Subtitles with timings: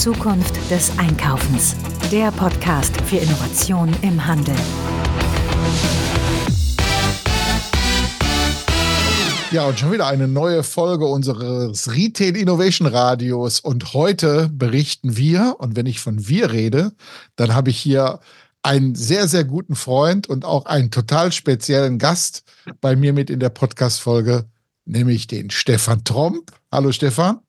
[0.00, 1.76] Zukunft des Einkaufens.
[2.10, 4.54] Der Podcast für Innovation im Handel.
[9.52, 13.60] Ja, und schon wieder eine neue Folge unseres Retail Innovation Radios.
[13.60, 16.92] Und heute berichten wir, und wenn ich von wir rede,
[17.36, 18.20] dann habe ich hier
[18.62, 22.44] einen sehr, sehr guten Freund und auch einen total speziellen Gast
[22.80, 24.46] bei mir mit in der Podcast-Folge,
[24.86, 26.52] nämlich den Stefan Tromp.
[26.72, 27.40] Hallo Stefan.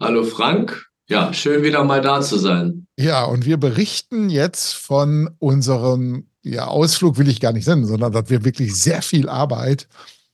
[0.00, 0.89] Hallo Frank.
[1.10, 2.86] Ja, schön wieder mal da zu sein.
[2.96, 8.12] Ja, und wir berichten jetzt von unserem ja, Ausflug, will ich gar nicht nennen, sondern
[8.12, 9.88] dass wir wirklich sehr viel Arbeit,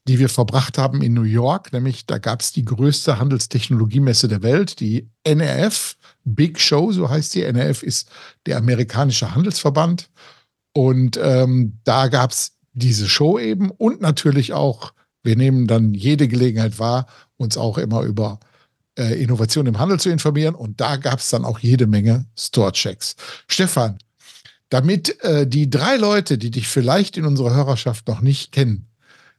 [0.07, 4.43] die wir verbracht haben in New York, nämlich da gab es die größte Handelstechnologiemesse der
[4.43, 7.45] Welt, die NRF Big Show, so heißt die.
[7.45, 8.11] NRF ist
[8.45, 10.11] der amerikanische Handelsverband.
[10.75, 16.29] Und ähm, da gab es diese Show eben und natürlich auch, wir nehmen dann jede
[16.29, 17.06] Gelegenheit wahr,
[17.39, 18.55] uns auch immer über äh,
[19.02, 20.55] Innovation im Handel zu informieren.
[20.55, 23.16] Und da gab es dann auch jede Menge Store-Checks.
[23.48, 23.98] Stefan,
[24.69, 28.86] damit äh, die drei Leute, die dich vielleicht in unserer Hörerschaft noch nicht kennen,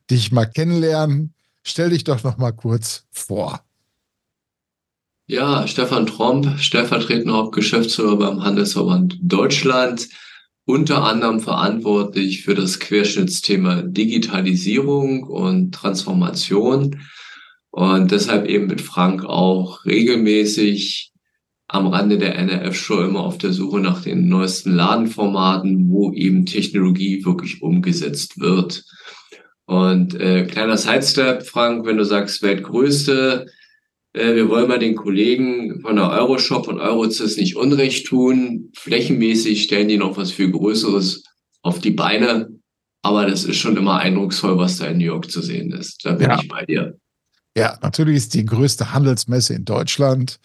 [0.10, 1.34] dich mal kennenlernen,
[1.64, 3.62] stell dich doch noch mal kurz vor.
[5.30, 10.08] Ja, Stefan Tromp, stellvertretender Hauptgeschäftsführer beim Handelsverband Deutschland,
[10.64, 17.02] unter anderem verantwortlich für das Querschnittsthema Digitalisierung und Transformation
[17.78, 21.12] und deshalb eben mit Frank auch regelmäßig
[21.68, 27.24] am Rande der NRF-Show immer auf der Suche nach den neuesten Ladenformaten, wo eben Technologie
[27.24, 28.84] wirklich umgesetzt wird.
[29.66, 33.46] Und äh, kleiner Sidestep, Frank, wenn du sagst Weltgrößte,
[34.14, 38.72] äh, wir wollen mal den Kollegen von der Euroshop und Eurozis nicht Unrecht tun.
[38.76, 41.26] Flächenmäßig stellen die noch was viel Größeres
[41.62, 42.50] auf die Beine.
[43.04, 46.04] Aber das ist schon immer eindrucksvoll, was da in New York zu sehen ist.
[46.04, 46.40] Da bin ja.
[46.42, 46.98] ich bei dir.
[47.58, 50.40] Ja, natürlich ist die größte Handelsmesse in Deutschland,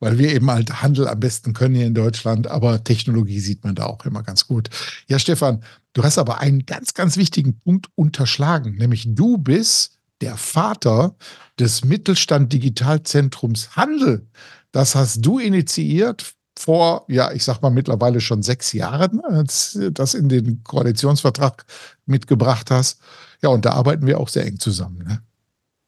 [0.00, 3.76] weil wir eben halt Handel am besten können hier in Deutschland, aber Technologie sieht man
[3.76, 4.68] da auch immer ganz gut.
[5.06, 10.36] Ja, Stefan, du hast aber einen ganz, ganz wichtigen Punkt unterschlagen, nämlich du bist der
[10.36, 11.14] Vater
[11.56, 14.26] des Mittelstand Digitalzentrums Handel.
[14.72, 20.14] Das hast du initiiert vor, ja, ich sag mal mittlerweile schon sechs Jahren, als das
[20.14, 21.64] in den Koalitionsvertrag
[22.06, 22.98] mitgebracht hast.
[23.40, 25.04] Ja, und da arbeiten wir auch sehr eng zusammen.
[25.06, 25.22] Ne?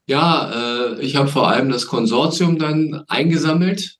[0.09, 3.99] Ja, äh, ich habe vor allem das Konsortium dann eingesammelt.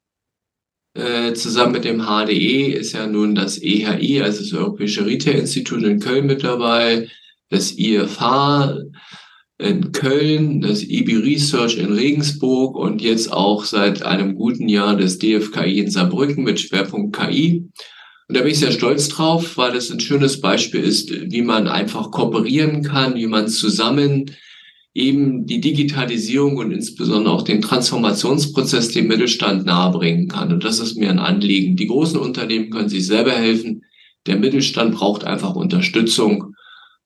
[0.95, 6.01] Äh, zusammen mit dem HDE ist ja nun das EHI, also das Europäische Retail-Institut in
[6.01, 7.09] Köln mit dabei,
[7.51, 8.79] das IFH
[9.59, 15.19] in Köln, das IB Research in Regensburg und jetzt auch seit einem guten Jahr das
[15.19, 17.69] DFKI in Saarbrücken mit Schwerpunkt KI.
[18.29, 21.69] Und da bin ich sehr stolz drauf, weil das ein schönes Beispiel ist, wie man
[21.69, 24.31] einfach kooperieren kann, wie man zusammen
[24.99, 30.53] eben die Digitalisierung und insbesondere auch den Transformationsprozess dem Mittelstand nahebringen kann.
[30.53, 31.77] Und das ist mir ein Anliegen.
[31.77, 33.85] Die großen Unternehmen können sich selber helfen.
[34.27, 36.55] Der Mittelstand braucht einfach Unterstützung.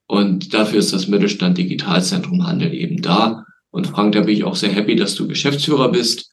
[0.06, 3.44] Und dafür ist das Mittelstand Digitalzentrum Handel eben da.
[3.70, 6.30] Und Frank, da bin ich auch sehr happy, dass du Geschäftsführer bist,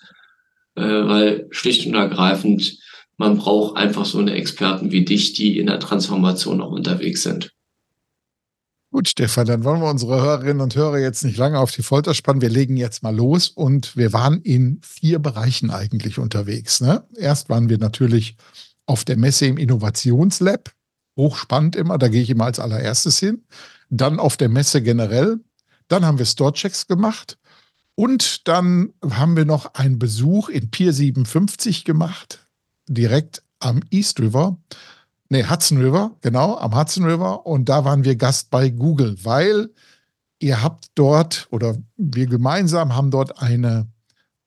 [0.76, 2.78] äh, weil schlicht und ergreifend,
[3.18, 7.52] man braucht einfach so eine Experten wie dich, die in der Transformation auch unterwegs sind.
[9.00, 12.14] Gut, Stefan, dann wollen wir unsere Hörerinnen und Hörer jetzt nicht lange auf die Folter
[12.14, 12.42] spannen.
[12.42, 16.82] Wir legen jetzt mal los und wir waren in vier Bereichen eigentlich unterwegs.
[16.82, 17.08] Ne?
[17.16, 18.36] Erst waren wir natürlich
[18.88, 20.74] auf der Messe im Innovationslab.
[21.16, 23.46] Hochspannend immer, da gehe ich immer als allererstes hin.
[23.90, 25.40] Dann auf der Messe generell.
[25.88, 27.38] Dann haben wir Storechecks gemacht.
[27.96, 32.46] Und dann haben wir noch einen Besuch in Pier 57 gemacht,
[32.90, 34.58] direkt am East River.
[35.32, 37.46] Nee, Hudson River, genau, am Hudson River.
[37.46, 39.70] Und da waren wir Gast bei Google, weil
[40.40, 43.88] ihr habt dort oder wir gemeinsam haben dort eine,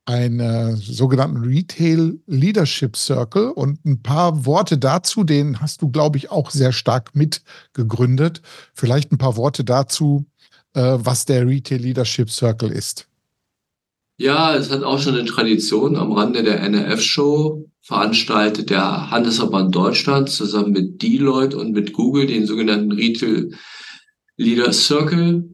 [0.06, 6.32] eine sogenannten Retail Leadership Circle und ein paar Worte dazu, den hast du, glaube ich,
[6.32, 8.42] auch sehr stark mitgegründet.
[8.74, 10.26] Vielleicht ein paar Worte dazu,
[10.74, 13.06] äh, was der Retail Leadership Circle ist.
[14.22, 15.96] Ja, es hat auch schon eine Tradition.
[15.96, 22.46] Am Rande der NRF-Show veranstaltet der Handelsverband Deutschland zusammen mit Deloitte und mit Google den
[22.46, 23.50] sogenannten Retail
[24.36, 25.52] Leader Circle.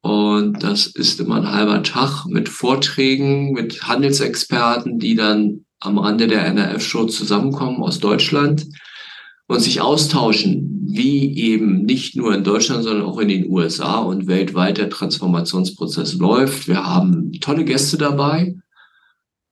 [0.00, 6.26] Und das ist immer ein halber Tag mit Vorträgen, mit Handelsexperten, die dann am Rande
[6.26, 8.66] der NRF-Show zusammenkommen aus Deutschland
[9.48, 14.26] und sich austauschen, wie eben nicht nur in Deutschland, sondern auch in den USA und
[14.26, 16.68] weltweit der Transformationsprozess läuft.
[16.68, 18.56] Wir haben tolle Gäste dabei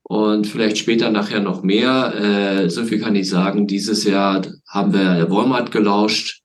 [0.03, 2.15] und vielleicht später nachher noch mehr.
[2.15, 3.67] Äh, so viel kann ich sagen.
[3.67, 6.43] Dieses Jahr haben wir Walmart gelauscht,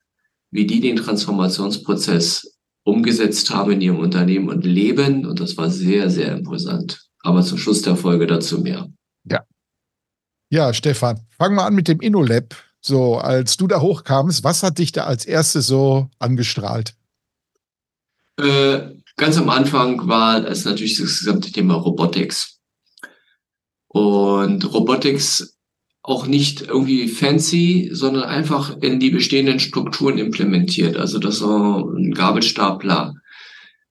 [0.52, 5.26] wie die den Transformationsprozess umgesetzt haben in ihrem Unternehmen und leben.
[5.26, 7.02] Und das war sehr, sehr imposant.
[7.22, 8.90] Aber zum Schluss der Folge dazu mehr.
[9.26, 9.44] Ja,
[10.50, 12.56] Ja, Stefan, fangen wir an mit dem InnoLab.
[12.82, 16.96] So, als du da hochkamst, was hat dich da als erstes so angestrahlt?
[18.38, 22.60] Äh, ganz am Anfang war es natürlich das gesamte Thema Robotics.
[23.88, 25.58] Und Robotics
[26.02, 30.96] auch nicht irgendwie fancy, sondern einfach in die bestehenden Strukturen implementiert.
[30.96, 33.16] Also dass so ein Gabelstapler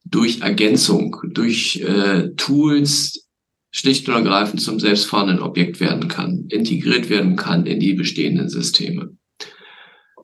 [0.05, 3.28] durch Ergänzung, durch äh, Tools
[3.71, 9.17] schlicht und ergreifend zum selbstfahrenden Objekt werden kann, integriert werden kann in die bestehenden Systeme.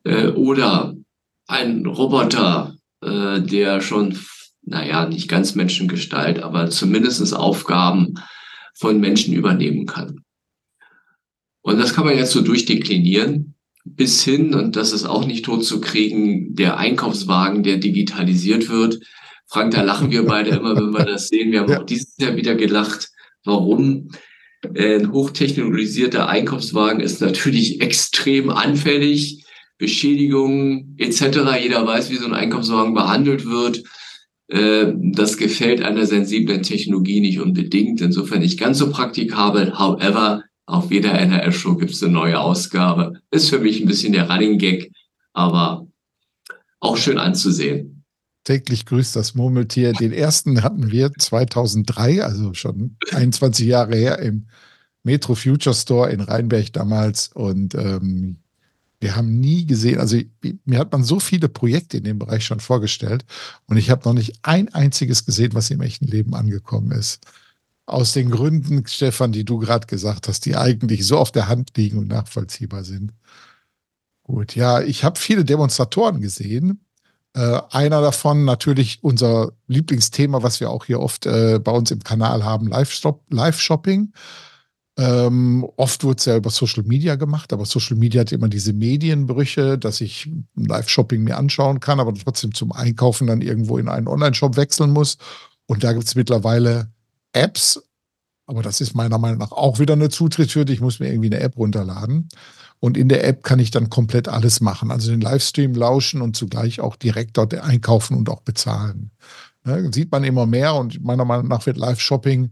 [0.03, 0.95] Äh, oder
[1.47, 4.17] ein Roboter, äh, der schon,
[4.63, 8.15] naja, nicht ganz Menschengestalt, aber zumindest Aufgaben
[8.73, 10.21] von Menschen übernehmen kann.
[11.61, 13.55] Und das kann man jetzt so durchdeklinieren
[13.85, 18.99] bis hin, und das ist auch nicht tot zu kriegen, der Einkaufswagen, der digitalisiert wird.
[19.47, 21.51] Frank, da lachen wir beide immer, wenn wir das sehen.
[21.51, 21.81] Wir haben ja.
[21.81, 23.11] auch dieses Jahr wieder gelacht.
[23.45, 24.09] Warum?
[24.75, 29.43] Ein hochtechnologisierter Einkaufswagen ist natürlich extrem anfällig.
[29.77, 31.21] Beschädigungen etc.
[31.61, 33.83] Jeder weiß, wie so ein Einkaufswagen behandelt wird.
[34.47, 37.99] Äh, das gefällt einer sensiblen Technologie nicht unbedingt.
[37.99, 39.77] Insofern nicht ganz so praktikabel.
[39.77, 43.19] However, auf jeder NRF-Show gibt es eine neue Ausgabe.
[43.31, 44.91] Ist für mich ein bisschen der Running Gag,
[45.33, 45.87] aber
[46.79, 47.94] auch schön anzusehen
[48.45, 49.91] täglich grüßt das Murmeltier.
[49.91, 54.47] Den ersten hatten wir 2003, also schon 21 Jahre her, im
[55.03, 57.27] Metro Future Store in Rheinberg damals.
[57.33, 58.37] Und ähm,
[59.01, 60.17] wir haben nie gesehen, also
[60.63, 63.25] mir hat man so viele Projekte in dem Bereich schon vorgestellt
[63.67, 67.25] und ich habe noch nicht ein einziges gesehen, was im echten Leben angekommen ist.
[67.87, 71.77] Aus den Gründen, Stefan, die du gerade gesagt hast, die eigentlich so auf der Hand
[71.77, 73.11] liegen und nachvollziehbar sind.
[74.23, 76.84] Gut, ja, ich habe viele Demonstratoren gesehen
[77.35, 82.01] äh, einer davon natürlich unser Lieblingsthema, was wir auch hier oft äh, bei uns im
[82.01, 84.13] Kanal haben, Live-Shopping.
[84.97, 88.71] Ähm, oft wird es ja über Social Media gemacht, aber Social Media hat immer diese
[88.71, 94.07] Medienbrüche, dass ich Live-Shopping mir anschauen kann, aber trotzdem zum Einkaufen dann irgendwo in einen
[94.07, 95.17] Online-Shop wechseln muss.
[95.65, 96.89] Und da gibt es mittlerweile
[97.33, 97.83] Apps,
[98.45, 100.71] aber das ist meiner Meinung nach auch wieder eine Zutrittshürde.
[100.71, 102.29] Ich muss mir irgendwie eine App runterladen.
[102.85, 104.91] Und in der App kann ich dann komplett alles machen.
[104.91, 109.09] Also den Livestream lauschen und zugleich auch direkt dort einkaufen und auch bezahlen.
[109.63, 112.51] Ne, sieht man immer mehr und meiner Meinung nach wird Live-Shopping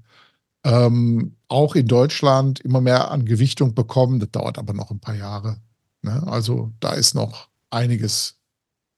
[0.64, 4.20] ähm, auch in Deutschland immer mehr an Gewichtung bekommen.
[4.20, 5.58] Das dauert aber noch ein paar Jahre.
[6.02, 6.24] Ne?
[6.26, 8.40] Also da ist noch einiges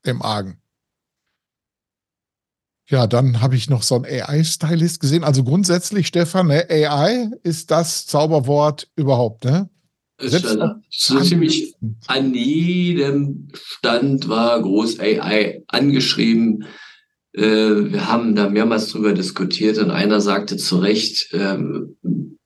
[0.04, 0.62] im Argen.
[2.88, 5.26] Ja, dann habe ich noch so einen AI-Stylist gesehen.
[5.26, 9.70] Also grundsätzlich, Stefan, ne, AI ist das Zauberwort überhaupt, ne?
[10.18, 10.58] Selbst
[10.90, 11.76] so ziemlich
[12.08, 16.66] an jedem Stand war groß AI angeschrieben.
[17.34, 21.98] Äh, wir haben da mehrmals drüber diskutiert und einer sagte zu Recht, ähm,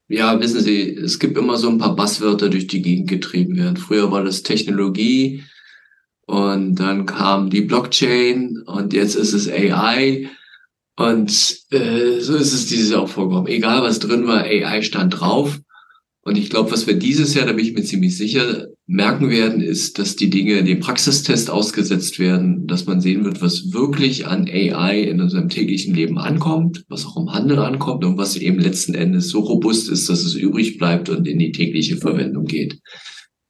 [0.07, 3.77] ja, wissen Sie, es gibt immer so ein paar Basswörter durch die Gegend getrieben werden.
[3.77, 5.43] Früher war das Technologie
[6.25, 10.29] und dann kam die Blockchain und jetzt ist es AI.
[10.95, 11.29] Und
[11.71, 13.47] äh, so ist es dieses Jahr auch vorgekommen.
[13.47, 15.59] Egal was drin war, AI stand drauf.
[16.29, 19.61] Und ich glaube, was wir dieses Jahr, da bin ich mir ziemlich sicher, merken werden,
[19.61, 24.47] ist, dass die Dinge dem Praxistest ausgesetzt werden, dass man sehen wird, was wirklich an
[24.47, 28.93] AI in unserem täglichen Leben ankommt, was auch im Handel ankommt und was eben letzten
[28.93, 32.77] Endes so robust ist, dass es übrig bleibt und in die tägliche Verwendung geht.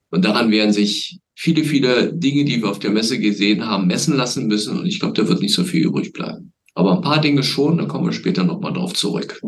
[0.10, 4.16] Und daran werden sich viele, viele Dinge, die wir auf der Messe gesehen haben, messen
[4.16, 4.80] lassen müssen.
[4.80, 6.54] Und ich glaube, da wird nicht so viel übrig bleiben.
[6.76, 9.42] Aber ein paar Dinge schon, da kommen wir später nochmal drauf zurück.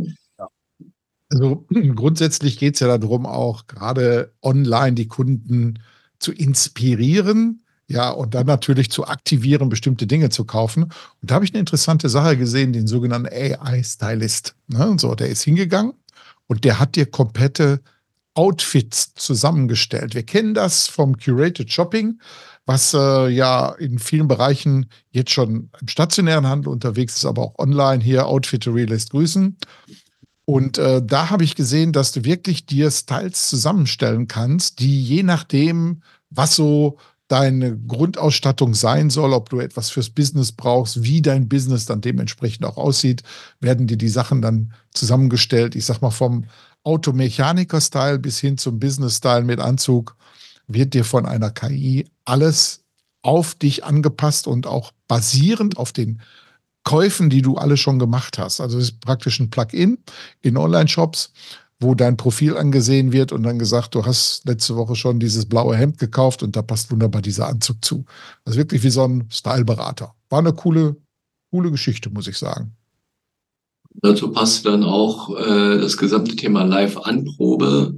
[1.31, 5.79] Also grundsätzlich geht es ja darum, auch gerade online die Kunden
[6.19, 10.83] zu inspirieren, ja, und dann natürlich zu aktivieren, bestimmte Dinge zu kaufen.
[10.83, 14.55] Und da habe ich eine interessante Sache gesehen, den sogenannten AI-Stylist.
[14.67, 14.95] Ne?
[14.97, 15.93] So, der ist hingegangen
[16.47, 17.81] und der hat dir komplette
[18.33, 20.15] Outfits zusammengestellt.
[20.15, 22.21] Wir kennen das vom Curated Shopping,
[22.65, 27.59] was äh, ja in vielen Bereichen jetzt schon im stationären Handel unterwegs ist, aber auch
[27.59, 29.57] online hier Outfittery lässt grüßen.
[30.51, 35.23] Und äh, da habe ich gesehen, dass du wirklich dir Styles zusammenstellen kannst, die je
[35.23, 36.97] nachdem, was so
[37.29, 42.65] deine Grundausstattung sein soll, ob du etwas fürs Business brauchst, wie dein Business dann dementsprechend
[42.65, 43.23] auch aussieht,
[43.61, 45.73] werden dir die Sachen dann zusammengestellt.
[45.73, 46.43] Ich sag mal vom
[46.83, 50.17] Automechaniker-Style bis hin zum Business-Style mit Anzug
[50.67, 52.83] wird dir von einer KI alles
[53.21, 56.19] auf dich angepasst und auch basierend auf den
[56.83, 58.59] Käufen, die du alle schon gemacht hast.
[58.59, 59.99] Also es ist praktisch ein Plugin
[60.41, 61.31] in Online-Shops,
[61.79, 65.75] wo dein Profil angesehen wird und dann gesagt, du hast letzte Woche schon dieses blaue
[65.75, 68.05] Hemd gekauft und da passt wunderbar dieser Anzug zu.
[68.45, 70.13] Also wirklich wie so ein Styleberater.
[70.29, 70.95] War eine coole,
[71.49, 72.75] coole Geschichte, muss ich sagen.
[73.95, 77.97] Dazu passt dann auch äh, das gesamte Thema Live-Anprobe,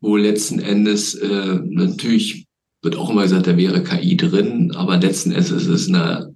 [0.00, 2.46] wo letzten Endes äh, natürlich
[2.82, 6.33] wird auch immer gesagt, da wäre KI drin, aber letzten Endes ist es eine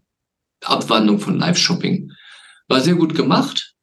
[0.62, 2.12] Abwandlung von Live-Shopping.
[2.68, 3.74] War sehr gut gemacht,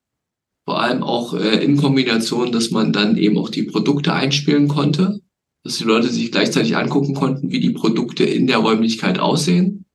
[0.66, 5.22] vor allem auch äh, in Kombination, dass man dann eben auch die Produkte einspielen konnte,
[5.64, 9.86] dass die Leute sich gleichzeitig angucken konnten, wie die Produkte in der Räumlichkeit aussehen.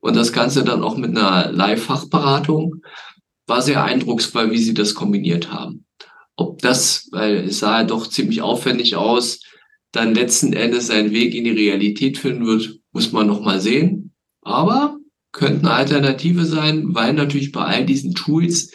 [0.00, 2.82] Und das Ganze dann auch mit einer Live-Fachberatung
[3.46, 5.86] war sehr eindrucksvoll, wie sie das kombiniert haben.
[6.36, 9.40] Ob das, weil es sah ja doch ziemlich aufwendig aus,
[9.92, 14.12] dann letzten Endes seinen Weg in die Realität finden wird, muss man noch mal sehen.
[14.42, 14.93] Aber
[15.34, 18.70] könnte eine Alternative sein, weil natürlich bei all diesen Tools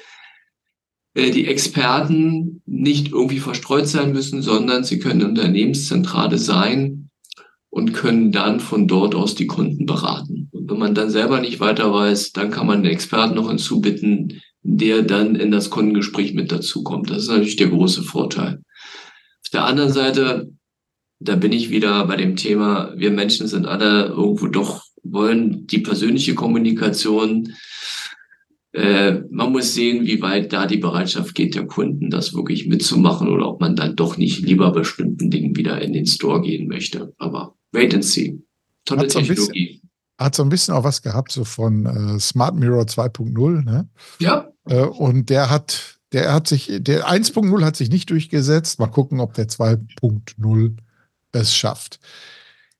[1.16, 7.10] äh, die Experten nicht irgendwie verstreut sein müssen, sondern sie können Unternehmenszentrale sein
[7.70, 10.50] und können dann von dort aus die Kunden beraten.
[10.51, 14.42] Und wenn man dann selber nicht weiter weiß, dann kann man den Experten noch hinzubitten,
[14.62, 17.10] der dann in das Kundengespräch mit dazukommt.
[17.10, 18.62] Das ist natürlich der große Vorteil.
[19.44, 20.51] Auf der anderen Seite,
[21.20, 25.79] da bin ich wieder bei dem Thema, wir Menschen sind alle irgendwo doch, wollen die
[25.79, 27.53] persönliche Kommunikation.
[28.72, 33.27] Äh, man muss sehen, wie weit da die Bereitschaft geht, der Kunden das wirklich mitzumachen
[33.27, 37.13] oder ob man dann doch nicht lieber bestimmten Dingen wieder in den Store gehen möchte.
[37.18, 38.39] Aber wait and see.
[38.86, 39.82] Tolle Hat Technologie
[40.20, 43.88] hat so ein bisschen auch was gehabt, so von äh, Smart Mirror 2.0, ne?
[44.20, 44.51] Ja.
[44.65, 48.79] Äh, und der hat, der hat sich, der 1.0 hat sich nicht durchgesetzt.
[48.79, 50.75] Mal gucken, ob der 2.0
[51.32, 52.00] es schafft.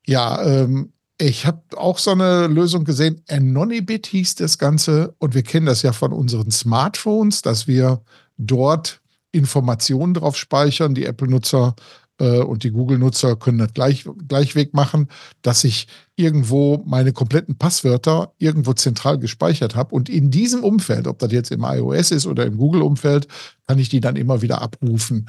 [0.05, 3.21] Ja, ähm, ich habe auch so eine Lösung gesehen.
[3.27, 5.13] Anonybit hieß das Ganze.
[5.19, 8.01] Und wir kennen das ja von unseren Smartphones, dass wir
[8.38, 9.01] dort
[9.33, 10.95] Informationen drauf speichern.
[10.95, 11.75] Die Apple-Nutzer
[12.19, 15.09] äh, und die Google-Nutzer können das gleich, gleichweg machen,
[15.41, 19.93] dass ich irgendwo meine kompletten Passwörter irgendwo zentral gespeichert habe.
[19.93, 23.27] Und in diesem Umfeld, ob das jetzt im iOS ist oder im Google-Umfeld,
[23.67, 25.27] kann ich die dann immer wieder abrufen.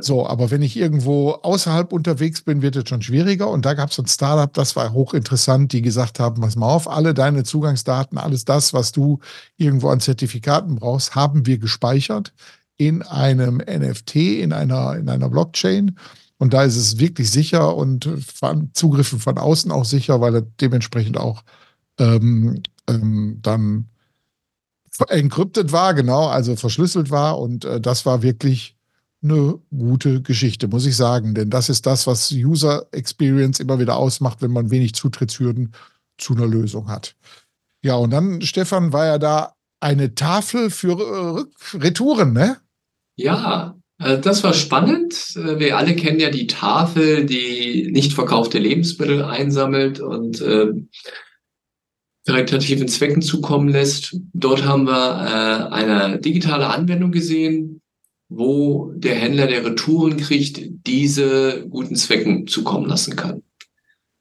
[0.00, 3.48] So, aber wenn ich irgendwo außerhalb unterwegs bin, wird es schon schwieriger.
[3.48, 6.88] Und da gab es ein Startup, das war hochinteressant, die gesagt haben, pass mal auf,
[6.88, 9.20] alle deine Zugangsdaten, alles das, was du
[9.56, 12.32] irgendwo an Zertifikaten brauchst, haben wir gespeichert
[12.76, 15.96] in einem NFT, in einer, in einer Blockchain.
[16.38, 18.08] Und da ist es wirklich sicher und
[18.74, 21.42] Zugriffe von außen auch sicher, weil er dementsprechend auch
[21.98, 23.88] ähm, ähm, dann
[25.08, 27.38] encrypted war, genau, also verschlüsselt war.
[27.38, 28.75] Und äh, das war wirklich
[29.30, 31.34] eine gute Geschichte, muss ich sagen.
[31.34, 35.72] Denn das ist das, was User Experience immer wieder ausmacht, wenn man wenig Zutrittshürden
[36.18, 37.14] zu einer Lösung hat.
[37.82, 42.56] Ja, und dann, Stefan, war ja da eine Tafel für Retouren, ne?
[43.16, 45.36] Ja, äh, das war spannend.
[45.36, 50.72] Äh, wir alle kennen ja die Tafel, die nicht verkaufte Lebensmittel einsammelt und äh,
[52.26, 54.16] karitativen Zwecken zukommen lässt.
[54.32, 57.80] Dort haben wir äh, eine digitale Anwendung gesehen,
[58.28, 63.42] wo der Händler, der Retouren kriegt, diese guten Zwecken zukommen lassen kann.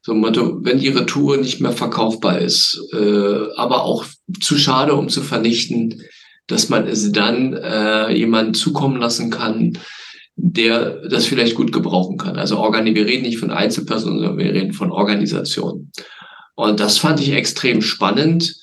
[0.02, 4.06] So wenn die Retour nicht mehr verkaufbar ist, äh, aber auch
[4.40, 6.04] zu schade, um zu vernichten,
[6.46, 9.80] dass man es dann äh, jemanden zukommen lassen kann,
[10.36, 12.38] der das vielleicht gut gebrauchen kann.
[12.38, 15.92] Also Organ wir reden nicht von Einzelpersonen, sondern wir reden von Organisationen.
[16.56, 18.56] Und das fand ich extrem spannend,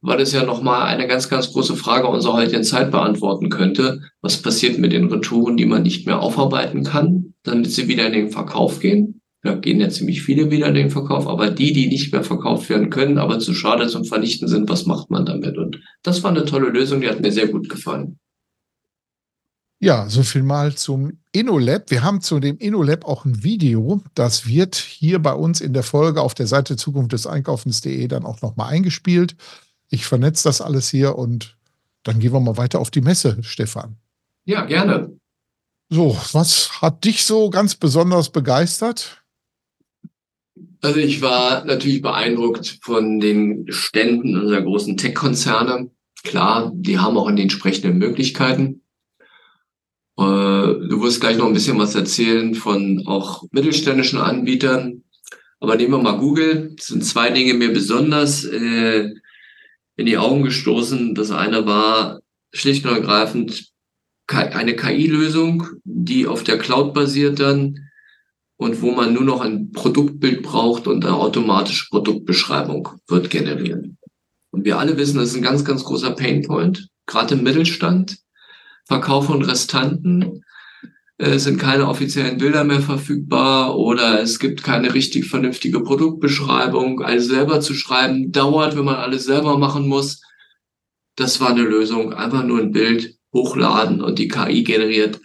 [0.00, 4.02] weil es ja nochmal eine ganz, ganz große Frage unserer heutigen Zeit beantworten könnte.
[4.20, 8.12] Was passiert mit den Retouren, die man nicht mehr aufarbeiten kann, damit sie wieder in
[8.12, 9.20] den Verkauf gehen?
[9.42, 12.68] Da gehen ja ziemlich viele wieder in den Verkauf, aber die, die nicht mehr verkauft
[12.68, 15.56] werden können, aber zu schade zum Vernichten sind, was macht man damit?
[15.56, 18.18] Und das war eine tolle Lösung, die hat mir sehr gut gefallen.
[19.80, 21.92] Ja, so viel mal zum InnoLab.
[21.92, 24.02] Wir haben zu dem InnoLab auch ein Video.
[24.14, 28.72] Das wird hier bei uns in der Folge auf der Seite Zukunft dann auch nochmal
[28.72, 29.36] eingespielt.
[29.90, 31.56] Ich vernetze das alles hier und
[32.02, 33.96] dann gehen wir mal weiter auf die Messe, Stefan.
[34.44, 35.18] Ja, gerne.
[35.90, 39.22] So, was hat dich so ganz besonders begeistert?
[40.80, 45.90] Also ich war natürlich beeindruckt von den Ständen unserer großen Tech-Konzerne.
[46.24, 48.82] Klar, die haben auch in den entsprechenden Möglichkeiten.
[50.18, 55.04] Äh, du wirst gleich noch ein bisschen was erzählen von auch mittelständischen Anbietern.
[55.60, 56.74] Aber nehmen wir mal Google.
[56.76, 59.14] Das sind zwei Dinge mir besonders äh,
[59.98, 61.14] in die Augen gestoßen.
[61.14, 62.20] Das eine war
[62.52, 63.68] schlicht und ergreifend
[64.28, 67.90] eine KI-Lösung, die auf der Cloud basiert dann
[68.56, 73.98] und wo man nur noch ein Produktbild braucht und eine automatische Produktbeschreibung wird generieren.
[74.50, 78.18] Und wir alle wissen, das ist ein ganz, ganz großer Painpoint, gerade im Mittelstand.
[78.86, 80.42] Verkauf von Restanten
[81.18, 87.02] äh, sind keine offiziellen Bilder mehr verfügbar oder es gibt keine richtig vernünftige Produktbeschreibung.
[87.02, 90.22] Alles selber zu schreiben dauert, wenn man alles selber machen muss.
[91.16, 95.20] Das war eine Lösung, einfach nur ein Bild hochladen und die KI generiert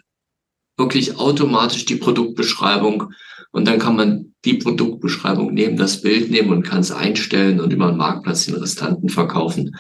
[0.77, 3.13] wirklich automatisch die Produktbeschreibung
[3.51, 7.71] und dann kann man die Produktbeschreibung nehmen, das Bild nehmen und kann es einstellen und
[7.71, 9.75] über den Marktplatz den Restanten verkaufen.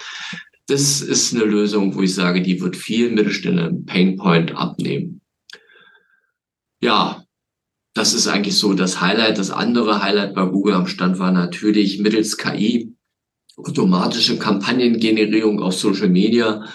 [0.67, 5.12] Das ist eine Lösung, wo ich sage, die wird vielen Mittelständlern Painpoint abnehmen.
[6.83, 7.23] Ja,
[7.93, 9.37] das ist eigentlich so das Highlight.
[9.37, 12.93] Das andere Highlight bei Google am Stand war natürlich mittels KI
[13.55, 16.67] automatische Kampagnengenerierung auf Social Media.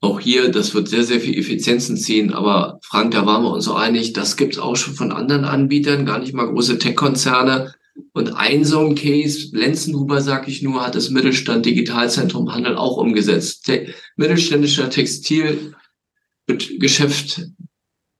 [0.00, 2.32] Auch hier, das wird sehr, sehr viel Effizienzen ziehen.
[2.32, 6.06] Aber Frank, da waren wir uns so einig, das gibt's auch schon von anderen Anbietern,
[6.06, 7.72] gar nicht mal große Tech-Konzerne.
[8.12, 12.96] Und ein so ein Case, Lenzenhuber, sag ich nur, hat das Mittelstand Digitalzentrum Handel auch
[12.96, 13.66] umgesetzt.
[13.66, 17.42] Te mittelständischer Textilgeschäft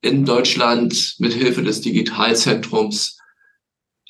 [0.01, 3.17] in Deutschland mit Hilfe des Digitalzentrums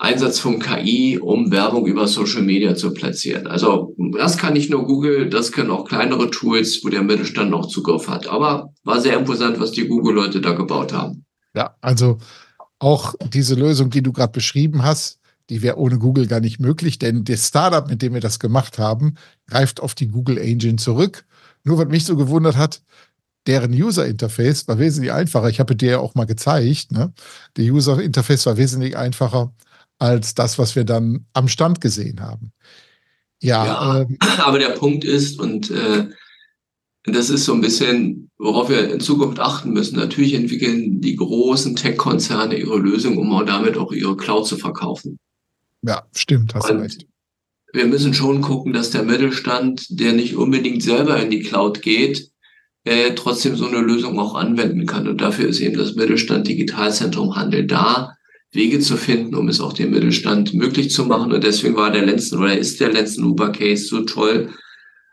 [0.02, 3.46] Einsatz von KI, um Werbung über Social Media zu platzieren.
[3.46, 7.68] Also das kann nicht nur Google, das können auch kleinere Tools, wo der Mittelstand noch
[7.68, 8.26] Zugriff hat.
[8.26, 11.24] Aber war sehr imposant, was die Google-Leute da gebaut haben.
[11.54, 12.18] Ja, also
[12.80, 15.20] auch diese Lösung, die du gerade beschrieben hast,
[15.52, 18.80] die wäre ohne Google gar nicht möglich, denn das Startup, mit dem wir das gemacht
[18.80, 19.16] haben,
[19.48, 21.26] greift auf die Google Engine zurück.
[21.64, 22.82] Nur was mich so gewundert hat,
[23.48, 25.50] deren User Interface war wesentlich einfacher.
[25.50, 27.14] Ich habe dir ja auch mal gezeigt, ne?
[27.58, 29.54] Der User Interface war wesentlich einfacher
[29.98, 32.52] als das, was wir dann am Stand gesehen haben.
[33.42, 36.08] Ja, ja ähm, aber der Punkt ist, und äh,
[37.04, 39.98] das ist so ein bisschen, worauf wir in Zukunft achten müssen.
[39.98, 45.18] Natürlich entwickeln die großen Tech-Konzerne ihre Lösung, um auch damit auch ihre Cloud zu verkaufen.
[45.82, 47.08] Ja, stimmt, hast du recht.
[47.74, 52.31] Wir müssen schon gucken, dass der Mittelstand, der nicht unbedingt selber in die Cloud geht,
[52.84, 55.08] äh, trotzdem so eine Lösung auch anwenden kann.
[55.08, 58.16] Und dafür ist eben das Mittelstand Digitalzentrum Handel da,
[58.52, 61.32] Wege zu finden, um es auch dem Mittelstand möglich zu machen.
[61.32, 64.50] Und deswegen war der Lenzen oder ist der Lenzen Uber Case so toll,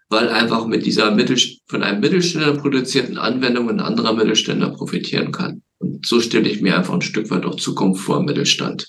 [0.08, 5.62] weil einfach mit dieser Mittel, von einem Mittelständler produzierten Anwendung ein anderer Mittelständler profitieren kann.
[5.78, 8.88] Und so stelle ich mir einfach ein Stück weit auch Zukunft vor im Mittelstand.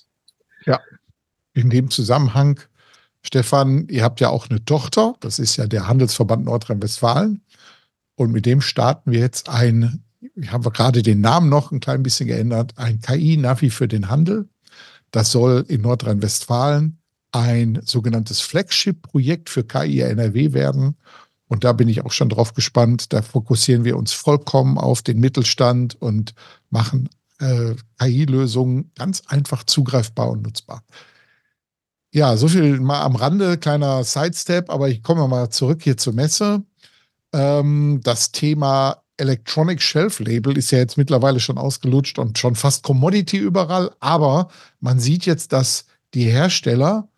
[0.65, 0.79] Ja,
[1.53, 2.59] in dem Zusammenhang,
[3.21, 7.41] Stefan, ihr habt ja auch eine Tochter, das ist ja der Handelsverband Nordrhein-Westfalen.
[8.19, 10.03] Und mit dem starten wir jetzt ein
[10.47, 14.49] haben wir gerade den Namen noch ein klein bisschen geändert, ein KI-Navi für den Handel.
[15.11, 16.99] Das soll in Nordrhein-Westfalen
[17.31, 20.97] ein sogenanntes Flagship-Projekt für KI NRW werden.
[21.47, 23.13] Und da bin ich auch schon drauf gespannt.
[23.13, 26.33] Da fokussieren wir uns vollkommen auf den Mittelstand und
[26.69, 27.07] machen
[27.39, 30.83] äh, KI-Lösungen ganz einfach zugreifbar und nutzbar.
[32.11, 36.13] Ja, so viel mal am Rande, kleiner Sidestep, aber ich komme mal zurück hier zur
[36.13, 36.65] Messe.
[37.33, 42.83] Ähm, das Thema Electronic Shelf Label ist ja jetzt mittlerweile schon ausgelutscht und schon fast
[42.83, 43.91] Commodity überall.
[43.99, 47.09] Aber man sieht jetzt, dass die Hersteller,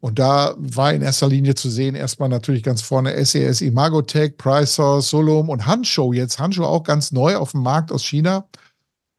[0.00, 5.00] und da war in erster Linie zu sehen, erstmal natürlich ganz vorne SES, Imagotech, Pricer,
[5.00, 6.38] Solom und Hanshow jetzt.
[6.38, 8.46] Hanshow auch ganz neu auf dem Markt aus China.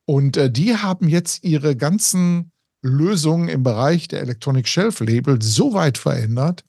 [0.06, 2.52] Und äh, die haben jetzt ihre ganzen
[2.84, 6.64] Lösungen im Bereich der Electronic Shelf Label so weit verändert,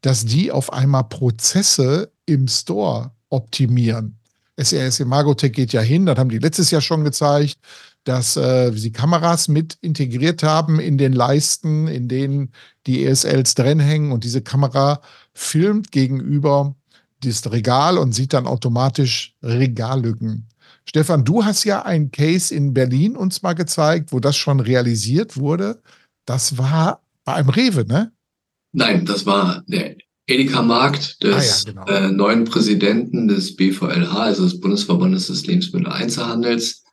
[0.00, 4.18] dass die auf einmal Prozesse im Store optimieren.
[4.56, 7.58] SRS Imagotech geht ja hin, das haben die letztes Jahr schon gezeigt,
[8.04, 12.52] dass äh, sie Kameras mit integriert haben in den Leisten, in denen
[12.86, 15.00] die ESLs drin hängen und diese Kamera
[15.34, 16.74] filmt gegenüber
[17.20, 20.48] das Regal und sieht dann automatisch Regallücken.
[20.88, 25.36] Stefan, du hast ja ein Case in Berlin uns mal gezeigt, wo das schon realisiert
[25.36, 25.82] wurde.
[26.24, 28.12] Das war bei einem Rewe, ne?
[28.72, 29.96] Nein, das war der
[30.28, 31.86] Edeka Markt des ah, ja, genau.
[31.86, 36.84] äh, neuen Präsidenten des BVLH, also des Bundesverbandes des Lebensmitteleinzelhandels.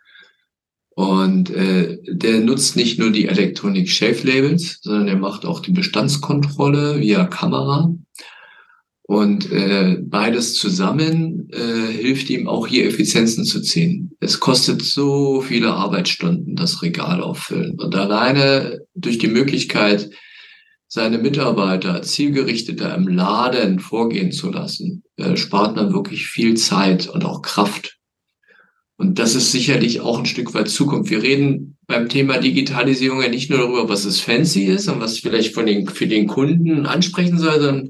[0.96, 5.74] Und äh, der nutzt nicht nur die Electronic Shelf Labels, sondern er macht auch die
[5.74, 7.94] Bestandskontrolle via Kamera.
[9.08, 14.16] Und äh, beides zusammen äh, hilft ihm auch hier Effizienzen zu ziehen.
[14.22, 17.78] Es kostet so viele Arbeitsstunden, das Regal auffüllen.
[17.80, 20.10] Und alleine durch die Möglichkeit,
[20.88, 27.26] seine Mitarbeiter zielgerichteter im Laden vorgehen zu lassen, äh, spart man wirklich viel Zeit und
[27.26, 27.98] auch Kraft.
[28.98, 31.12] Und das ist sicherlich auch ein Stück weit Zukunft.
[31.12, 35.20] Wir reden beim Thema Digitalisierung ja nicht nur darüber, was es fancy ist und was
[35.20, 37.90] vielleicht von den, für den Kunden ansprechen soll, sondern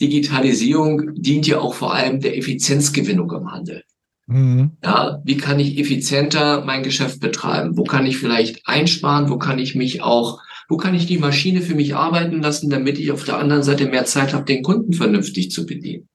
[0.00, 3.82] Digitalisierung dient ja auch vor allem der Effizienzgewinnung im Handel.
[4.26, 4.76] Mhm.
[4.82, 7.76] Ja, wie kann ich effizienter mein Geschäft betreiben?
[7.76, 9.28] Wo kann ich vielleicht einsparen?
[9.28, 12.98] Wo kann ich mich auch wo kann ich die Maschine für mich arbeiten lassen, damit
[12.98, 16.08] ich auf der anderen Seite mehr Zeit habe, den Kunden vernünftig zu bedienen.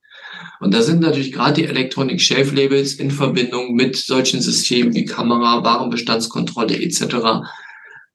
[0.60, 5.06] Und da sind natürlich gerade die Electronic Shelf Labels in Verbindung mit solchen Systemen wie
[5.06, 7.48] Kamera, Warenbestandskontrolle etc.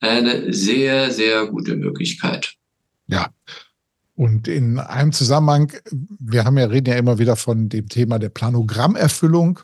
[0.00, 2.54] eine sehr, sehr gute Möglichkeit.
[3.06, 3.28] Ja.
[4.16, 8.28] Und in einem Zusammenhang, wir haben ja, reden ja immer wieder von dem Thema der
[8.28, 9.60] Planogrammerfüllung.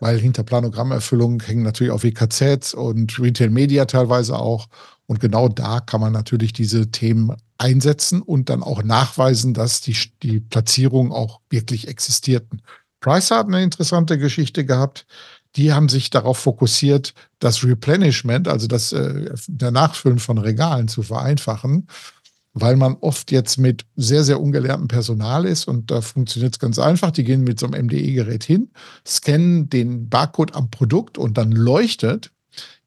[0.00, 4.68] weil hinter Planogrammerfüllung hängen natürlich auch WKZs und Retail Media teilweise auch.
[5.12, 9.94] Und genau da kann man natürlich diese Themen einsetzen und dann auch nachweisen, dass die,
[10.22, 12.62] die Platzierungen auch wirklich existierten.
[13.00, 15.04] Price hat eine interessante Geschichte gehabt.
[15.56, 21.02] Die haben sich darauf fokussiert, das Replenishment, also das äh, der Nachfüllen von Regalen zu
[21.02, 21.88] vereinfachen,
[22.54, 26.78] weil man oft jetzt mit sehr, sehr ungelerntem Personal ist und da funktioniert es ganz
[26.78, 27.10] einfach.
[27.10, 28.70] Die gehen mit so einem MDE-Gerät hin,
[29.06, 32.30] scannen den Barcode am Produkt und dann leuchtet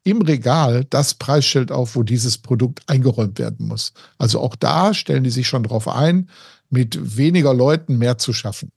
[0.04, 3.92] im Regal das Preisschild auf, wo dieses Produkt eingeräumt werden muss.
[4.18, 6.30] Also auch da stellen die sich schon darauf ein,
[6.70, 8.70] mit weniger Leuten mehr zu schaffen.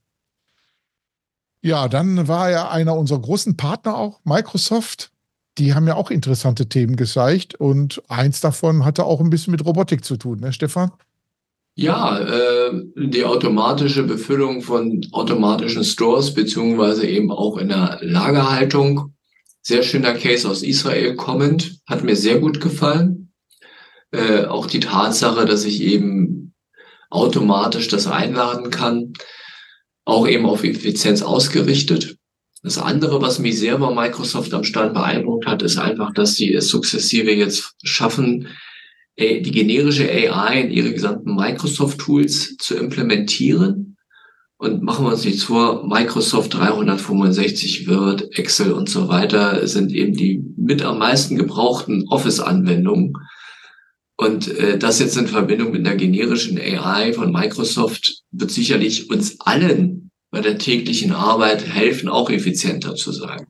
[1.61, 5.11] Ja, dann war ja einer unserer großen Partner auch, Microsoft.
[5.57, 9.65] Die haben ja auch interessante Themen gezeigt und eins davon hatte auch ein bisschen mit
[9.65, 10.91] Robotik zu tun, ne, Stefan?
[11.75, 19.13] Ja, äh, die automatische Befüllung von automatischen Stores beziehungsweise eben auch in der Lagerhaltung
[19.61, 23.31] sehr schöner Case aus Israel kommend, hat mir sehr gut gefallen.
[24.11, 26.53] Äh, auch die Tatsache, dass ich eben
[27.09, 29.13] automatisch das einladen kann,
[30.05, 32.17] auch eben auf Effizienz ausgerichtet.
[32.63, 36.53] Das andere, was mich sehr bei Microsoft am Stand beeindruckt hat, ist einfach, dass sie
[36.53, 38.47] es sukzessive jetzt schaffen,
[39.17, 43.97] die generische AI in ihre gesamten Microsoft-Tools zu implementieren
[44.59, 50.13] und machen wir uns nichts vor, Microsoft 365 Word, Excel und so weiter sind eben
[50.13, 53.13] die mit am meisten gebrauchten Office-Anwendungen.
[54.17, 59.39] Und äh, das jetzt in Verbindung mit der generischen AI von Microsoft wird sicherlich uns
[59.39, 63.47] allen bei der täglichen Arbeit helfen, auch effizienter zu sein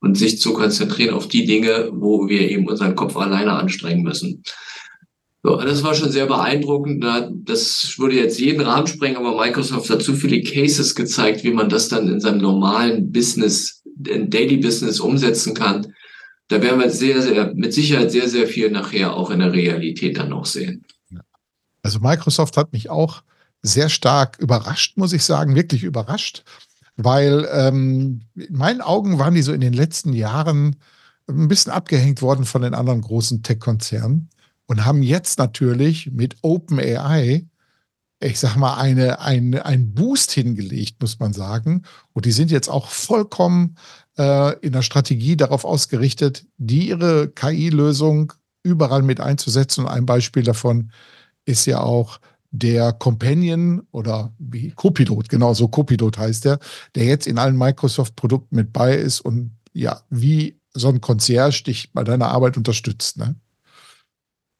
[0.00, 4.42] und sich zu konzentrieren auf die Dinge, wo wir eben unseren Kopf alleine anstrengen müssen.
[5.44, 7.04] So, das war schon sehr beeindruckend.
[7.44, 11.68] Das würde jetzt jeden Rahmen sprengen, aber Microsoft hat zu viele Cases gezeigt, wie man
[11.68, 15.92] das dann in seinem normalen Business, in Daily Business umsetzen kann.
[16.46, 20.16] Da werden wir sehr, sehr, mit Sicherheit sehr, sehr viel nachher auch in der Realität
[20.16, 20.84] dann noch sehen.
[21.82, 23.22] Also Microsoft hat mich auch
[23.62, 26.44] sehr stark überrascht, muss ich sagen, wirklich überrascht,
[26.96, 30.76] weil ähm, in meinen Augen waren die so in den letzten Jahren
[31.28, 34.28] ein bisschen abgehängt worden von den anderen großen Tech-Konzernen
[34.72, 37.46] und haben jetzt natürlich mit OpenAI,
[38.20, 41.82] ich sag mal, eine, eine, einen Boost hingelegt, muss man sagen.
[42.14, 43.76] Und die sind jetzt auch vollkommen
[44.16, 48.32] äh, in der Strategie darauf ausgerichtet, die ihre KI-Lösung
[48.62, 49.84] überall mit einzusetzen.
[49.84, 50.90] Und ein Beispiel davon
[51.44, 52.18] ist ja auch
[52.50, 56.60] der Companion oder wie Copilot, genau so Copilot heißt der,
[56.94, 61.92] der jetzt in allen Microsoft-Produkten mit bei ist und ja, wie so ein Concierge dich
[61.92, 63.18] bei deiner Arbeit unterstützt.
[63.18, 63.36] Ne?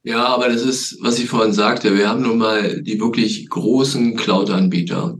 [0.04, 4.16] Ja, aber das ist, was ich vorhin sagte, wir haben nun mal die wirklich großen
[4.16, 5.16] Cloud-Anbieter.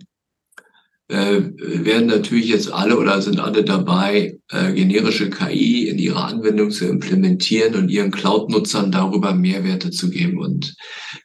[1.09, 6.71] Äh, werden natürlich jetzt alle oder sind alle dabei, äh, generische KI in ihre Anwendung
[6.71, 10.39] zu implementieren und ihren Cloud-Nutzern darüber Mehrwerte zu geben.
[10.39, 10.75] Und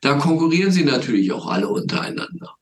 [0.01, 2.55] da konkurrieren sie natürlich auch alle untereinander.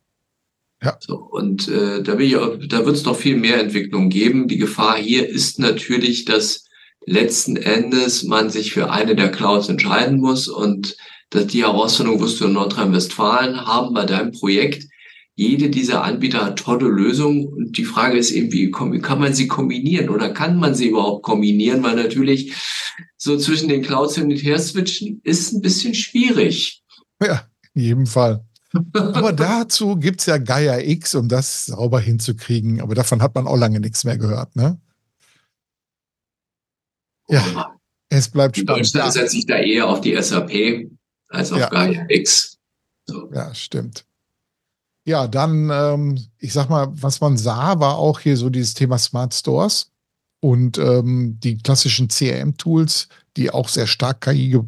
[0.83, 0.97] Ja.
[0.99, 4.47] So, und äh, da, da wird es noch viel mehr Entwicklung geben.
[4.47, 6.64] Die Gefahr hier ist natürlich, dass
[7.05, 10.47] letzten Endes man sich für eine der Clouds entscheiden muss.
[10.47, 10.97] Und
[11.29, 14.87] dass die Herausforderung wirst du in Nordrhein-Westfalen haben bei deinem Projekt.
[15.35, 17.45] Jede dieser Anbieter hat tolle Lösungen.
[17.47, 21.23] Und die Frage ist eben, wie kann man sie kombinieren oder kann man sie überhaupt
[21.23, 21.83] kombinieren?
[21.83, 22.53] Weil natürlich
[23.17, 26.83] so zwischen den Clouds hin und her switchen ist ein bisschen schwierig.
[27.21, 28.45] Ja, in jedem Fall.
[28.93, 32.81] Aber dazu gibt es ja Gaia X, um das sauber hinzukriegen.
[32.81, 34.79] Aber davon hat man auch lange nichts mehr gehört, ne?
[37.29, 37.75] Ja,
[38.09, 38.77] es bleibt spannend.
[38.77, 40.89] In Deutschland setze ich da eher auf die SAP
[41.29, 41.69] als auf ja.
[41.69, 42.57] Gaia X.
[43.05, 43.31] So.
[43.33, 44.05] Ja, stimmt.
[45.07, 48.97] Ja, dann, ähm, ich sag mal, was man sah, war auch hier so dieses Thema
[48.97, 49.91] Smart Stores
[50.39, 53.07] und ähm, die klassischen CRM-Tools,
[53.37, 54.61] die auch sehr stark KI ge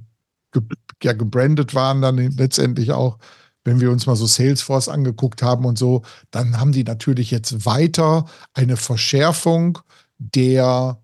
[0.51, 0.61] ge
[1.03, 3.17] ja, gebrandet waren, dann letztendlich auch,
[3.63, 7.65] wenn wir uns mal so Salesforce angeguckt haben und so, dann haben die natürlich jetzt
[7.65, 9.79] weiter eine Verschärfung
[10.17, 10.99] der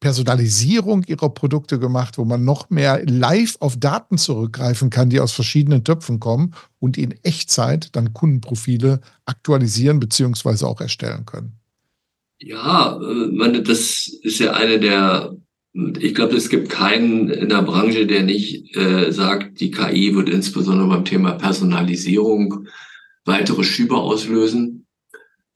[0.00, 5.32] Personalisierung ihrer Produkte gemacht, wo man noch mehr live auf Daten zurückgreifen kann, die aus
[5.32, 11.52] verschiedenen Töpfen kommen und in Echtzeit dann Kundenprofile aktualisieren beziehungsweise auch erstellen können.
[12.40, 15.36] Ja, äh, meine, das ist ja eine der,
[15.72, 20.28] ich glaube, es gibt keinen in der Branche, der nicht äh, sagt, die KI wird
[20.28, 22.66] insbesondere beim Thema Personalisierung
[23.24, 24.77] weitere Schübe auslösen.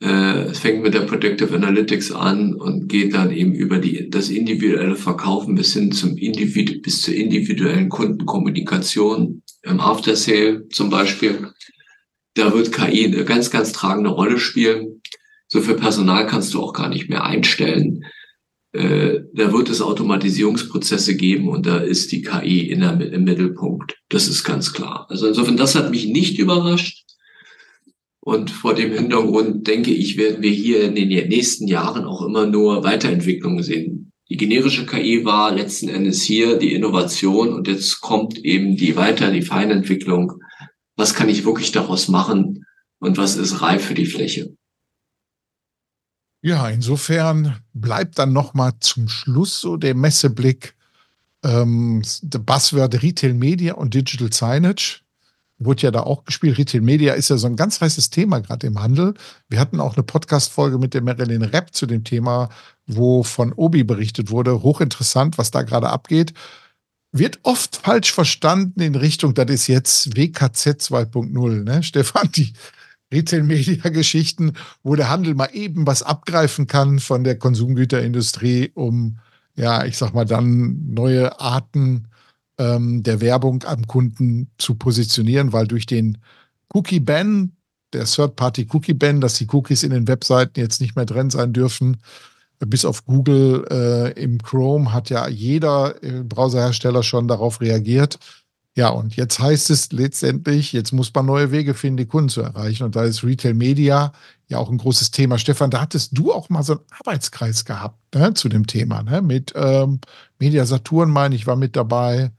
[0.02, 4.30] Äh, es fängt mit der Predictive Analytics an und geht dann eben über die, das
[4.30, 11.52] individuelle Verkaufen bis hin zum Individu bis zur individuellen Kundenkommunikation im After Sale zum Beispiel.
[12.34, 15.02] Da wird KI eine ganz, ganz tragende Rolle spielen.
[15.46, 18.04] So viel Personal kannst du auch gar nicht mehr einstellen.
[18.72, 23.94] äh, da wird es Automatisierungsprozesse geben und da ist die KI in der, im Mittelpunkt.
[24.08, 25.06] Das ist ganz klar.
[25.10, 27.01] Also insofern, das hat mich nicht überrascht.
[28.24, 32.46] Und vor dem Hintergrund denke ich, werden wir hier in den nächsten Jahren auch immer
[32.46, 34.12] nur Weiterentwicklungen sehen.
[34.28, 39.32] Die generische KI war letzten Endes hier die Innovation und jetzt kommt eben die weiter,
[39.32, 40.34] die Feinentwicklung.
[40.96, 42.64] Was kann ich wirklich daraus machen
[43.00, 44.54] und was ist reif für die Fläche?
[46.42, 50.74] Ja, insofern bleibt dann nochmal zum Schluss so der Messeblick,
[51.44, 55.01] ähm, Buzzword Retail Media und Digital Signage.
[55.64, 56.58] Wurde ja da auch gespielt.
[56.58, 59.14] Retail Media ist ja so ein ganz heißes Thema gerade im Handel.
[59.48, 62.48] Wir hatten auch eine Podcast-Folge mit der Marilyn Rapp zu dem Thema,
[62.86, 64.62] wo von Obi berichtet wurde.
[64.62, 66.32] Hochinteressant, was da gerade abgeht.
[67.12, 71.64] Wird oft falsch verstanden in Richtung, das ist jetzt WKZ 2.0.
[71.64, 71.82] Ne?
[71.82, 72.54] Stefan, die,
[73.12, 79.18] Retail-Media-Geschichten, wo der Handel mal eben was abgreifen kann von der Konsumgüterindustrie, um,
[79.54, 82.08] ja, ich sag mal, dann neue Arten
[82.58, 86.18] ähm, der Werbung am Kunden zu positionieren, weil durch den
[86.74, 87.52] Cookie-Ban,
[87.92, 91.98] der Third-Party-Cookie-Ban, dass die Cookies in den Webseiten jetzt nicht mehr drin sein dürfen,
[92.58, 98.18] bis auf Google äh, im Chrome hat ja jeder äh, Browserhersteller schon darauf reagiert
[98.74, 102.40] ja, und jetzt heißt es letztendlich, jetzt muss man neue Wege finden, die Kunden zu
[102.40, 102.84] erreichen.
[102.84, 104.12] Und da ist Retail Media
[104.48, 105.36] ja auch ein großes Thema.
[105.38, 109.02] Stefan, da hattest du auch mal so einen Arbeitskreis gehabt ne, zu dem Thema.
[109.02, 109.20] Ne?
[109.20, 110.00] Mit ähm,
[110.38, 112.30] Media Saturn, meine ich, war mit dabei, äh,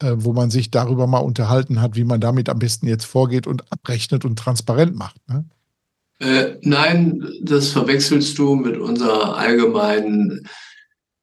[0.00, 3.70] wo man sich darüber mal unterhalten hat, wie man damit am besten jetzt vorgeht und
[3.72, 5.16] abrechnet und transparent macht.
[5.28, 5.44] Ne?
[6.20, 10.46] Äh, nein, das verwechselst du mit unserer allgemeinen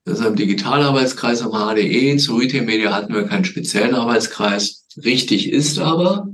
[0.05, 2.17] das ein Digitalarbeitskreis am HDE.
[2.17, 4.87] Zu Retail Media hatten wir keinen speziellen Arbeitskreis.
[5.03, 6.27] Richtig ist aber,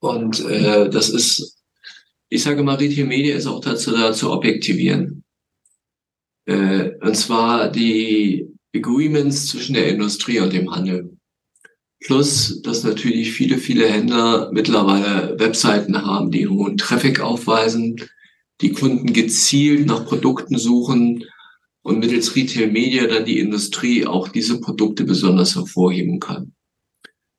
[0.00, 1.62] und äh, das ist,
[2.28, 5.22] ich sage mal, Retail Media ist auch dazu da zu objektivieren.
[6.46, 11.16] Äh, und zwar die Agreements zwischen der Industrie und dem Handel.
[12.04, 17.96] Plus, dass natürlich viele, viele Händler mittlerweile Webseiten haben, die hohen Traffic aufweisen,
[18.60, 21.24] die Kunden gezielt nach Produkten suchen,
[21.82, 26.52] und mittels Retail Media dann die Industrie auch diese Produkte besonders hervorheben kann.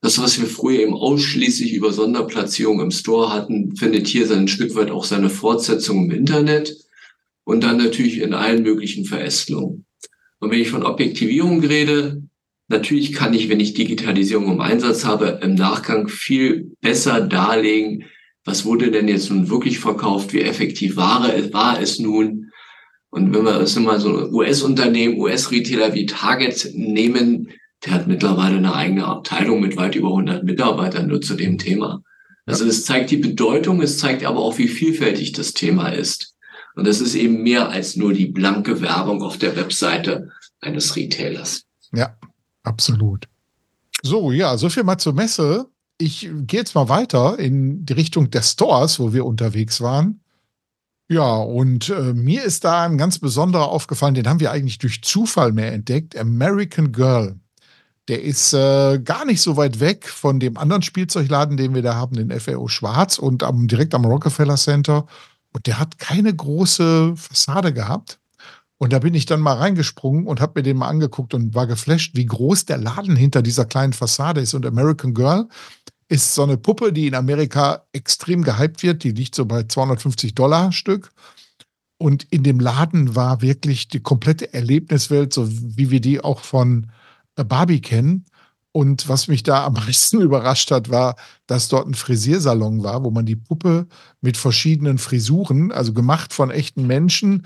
[0.02, 4.76] Das, was wir früher eben ausschließlich über Sonderplatzierung im Store hatten, findet hier ein Stück
[4.76, 6.76] weit auch seine Fortsetzung im Internet
[7.46, 9.86] und dann natürlich in allen möglichen Verästelungen.
[10.40, 12.22] Und wenn ich von Objektivierung rede,
[12.74, 18.06] natürlich kann ich, wenn ich Digitalisierung im Einsatz habe, im Nachgang viel besser darlegen,
[18.44, 22.52] was wurde denn jetzt nun wirklich verkauft, wie effektiv war es, war es nun,
[23.14, 27.50] und wenn wir uns mal so US-Unternehmen, US-Retailer wie Target nehmen,
[27.86, 32.02] der hat mittlerweile eine eigene Abteilung mit weit über 100 Mitarbeitern nur zu dem Thema.
[32.48, 36.34] Also es zeigt die Bedeutung, es zeigt aber auch, wie vielfältig das Thema ist.
[36.76, 41.66] Und das ist eben mehr als nur die blanke Werbung auf der Webseite eines Retailers.
[41.94, 42.18] Ja,
[42.64, 43.28] absolut.
[44.02, 45.70] So, ja, so viel mal zur Messe.
[45.98, 50.20] Ich gehe jetzt mal weiter in die Richtung der Stores, wo wir unterwegs waren.
[51.10, 55.04] Ja, und äh, mir ist da ein ganz besonderer aufgefallen, den haben wir eigentlich durch
[55.04, 57.40] Zufall mehr entdeckt, American Girl.
[58.08, 61.96] Der ist äh, gar nicht so weit weg von dem anderen Spielzeugladen, den wir da
[61.96, 65.06] haben, den FAO Schwarz und am, direkt am Rockefeller Center.
[65.54, 68.20] Und der hat keine große Fassade gehabt.
[68.84, 71.68] Und da bin ich dann mal reingesprungen und habe mir den mal angeguckt und war
[71.68, 74.54] geflasht, wie groß der Laden hinter dieser kleinen Fassade ist.
[74.56, 75.48] Und American Girl
[76.10, 79.06] ist so eine Puppe, die in Amerika extrem gehypt wird.
[79.06, 81.14] Die liegt so bei 250 Dollar Stück.
[81.98, 86.92] Und in dem Laden war wirklich die komplette Erlebniswelt, so wie wir die auch von
[87.36, 88.26] Barbie kennen.
[88.74, 91.16] Und was mich da am meisten überrascht hat, war,
[91.48, 93.88] dass dort ein Frisiersalon war, wo man die Puppe
[94.20, 97.44] mit verschiedenen Frisuren, also gemacht von echten Menschen,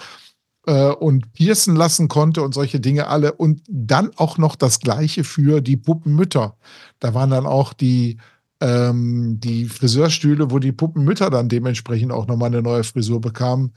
[0.67, 3.34] äh, und piercen lassen konnte und solche Dinge alle.
[3.34, 6.56] Und dann auch noch das Gleiche für die Puppenmütter.
[6.99, 8.17] Da waren dann auch die
[8.60, 13.73] ähm, die Friseurstühle, wo die Puppenmütter dann dementsprechend auch nochmal eine neue Frisur bekamen.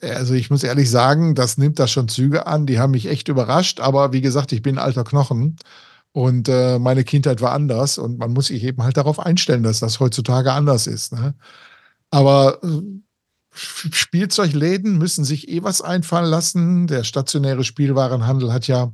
[0.00, 2.66] Also ich muss ehrlich sagen, das nimmt da schon Züge an.
[2.66, 3.80] Die haben mich echt überrascht.
[3.80, 5.56] Aber wie gesagt, ich bin alter Knochen
[6.12, 9.80] und äh, meine Kindheit war anders und man muss sich eben halt darauf einstellen, dass
[9.80, 11.12] das heutzutage anders ist.
[11.12, 11.34] Ne?
[12.10, 12.82] Aber äh,
[13.52, 16.86] Spielzeugläden müssen sich eh was einfallen lassen.
[16.86, 18.92] Der stationäre Spielwarenhandel hat ja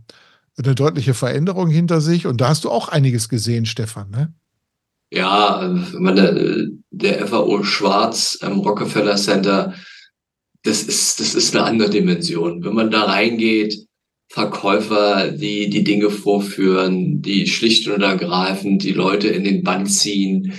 [0.58, 4.10] eine deutliche Veränderung hinter sich und da hast du auch einiges gesehen, Stefan.
[4.10, 4.32] Ne?
[5.10, 9.74] Ja, meine, der FAO Schwarz am Rockefeller Center,
[10.62, 12.64] das ist, das ist eine andere Dimension.
[12.64, 13.86] Wenn man da reingeht,
[14.28, 20.52] Verkäufer, die die Dinge vorführen, die schlicht und ergreifend die Leute in den Bann ziehen.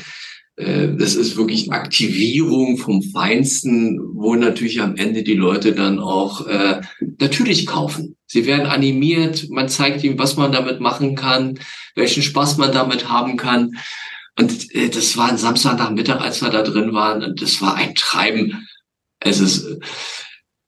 [0.58, 6.46] Äh, das ist wirklich Aktivierung vom Feinsten, wo natürlich am Ende die Leute dann auch
[6.48, 6.82] äh,
[7.20, 8.17] natürlich kaufen.
[8.26, 11.60] Sie werden animiert, man zeigt ihm, was man damit machen kann,
[11.96, 13.78] welchen Spaß man damit haben kann.
[14.38, 17.96] Und äh, das war ein Samstagnachmittag, als wir da drin waren, und das war ein
[17.96, 18.67] Treiben.
[19.20, 19.65] Es ist,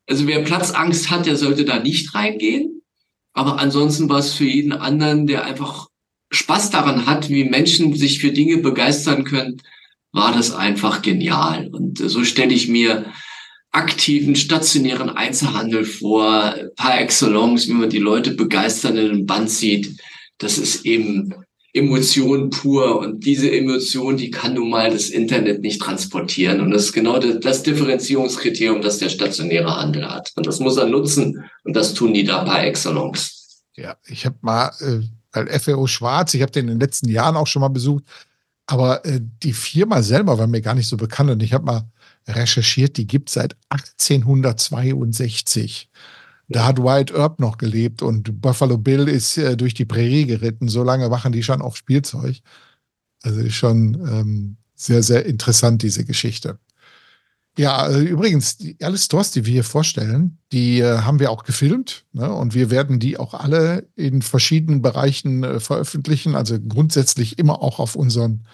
[0.07, 2.81] also wer Platzangst hat, der sollte da nicht reingehen.
[3.33, 5.87] Aber ansonsten war es für jeden anderen, der einfach
[6.31, 9.61] Spaß daran hat, wie Menschen sich für Dinge begeistern können,
[10.11, 11.67] war das einfach genial.
[11.71, 13.05] Und so stelle ich mir
[13.71, 19.99] aktiven, stationären Einzelhandel vor, par excellence, wie man die Leute begeistern in den Band sieht.
[20.39, 21.33] Das ist eben
[21.73, 26.61] Emotion pur und diese Emotion, die kann nun mal das Internet nicht transportieren.
[26.61, 30.31] Und das ist genau das, das Differenzierungskriterium, das der stationäre Handel hat.
[30.35, 33.61] Und das muss er nutzen und das tun die da par excellence.
[33.75, 37.37] Ja, ich habe mal, äh, weil FAO Schwarz, ich habe den in den letzten Jahren
[37.37, 38.03] auch schon mal besucht,
[38.69, 41.89] aber äh, die Firma selber war mir gar nicht so bekannt und ich habe mal
[42.27, 45.89] recherchiert, die gibt es seit 1862.
[46.49, 50.67] Da hat Wyatt Earp noch gelebt und Buffalo Bill ist äh, durch die Prärie geritten.
[50.67, 52.41] So lange machen die schon auf Spielzeug.
[53.23, 56.59] Also ist schon ähm, sehr, sehr interessant, diese Geschichte.
[57.59, 62.05] Ja, äh, übrigens, alle Stores, die wir hier vorstellen, die äh, haben wir auch gefilmt.
[62.13, 62.31] Ne?
[62.31, 66.35] Und wir werden die auch alle in verschiedenen Bereichen äh, veröffentlichen.
[66.35, 68.45] Also grundsätzlich immer auch auf unseren,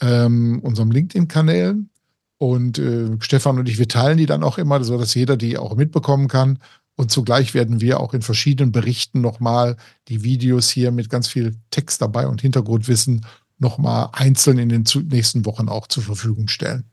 [0.00, 1.90] ähm, unserem LinkedIn-Kanälen.
[2.38, 5.74] Und äh, Stefan und ich, wir teilen die dann auch immer, sodass jeder die auch
[5.74, 6.60] mitbekommen kann.
[6.94, 11.56] Und zugleich werden wir auch in verschiedenen Berichten nochmal die Videos hier mit ganz viel
[11.72, 13.26] Text dabei und Hintergrundwissen
[13.58, 16.84] nochmal einzeln in den nächsten Wochen auch zur Verfügung stellen.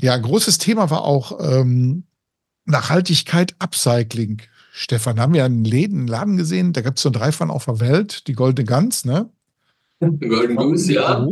[0.00, 2.04] Ja, großes Thema war auch ähm,
[2.64, 4.42] Nachhaltigkeit, Upcycling.
[4.72, 7.80] Stefan, haben wir einen Läden, Laden gesehen, da gab es so drei von auf der
[7.80, 9.28] Welt, die Goldene Gans, ne?
[10.00, 11.26] Golden Goose, ja.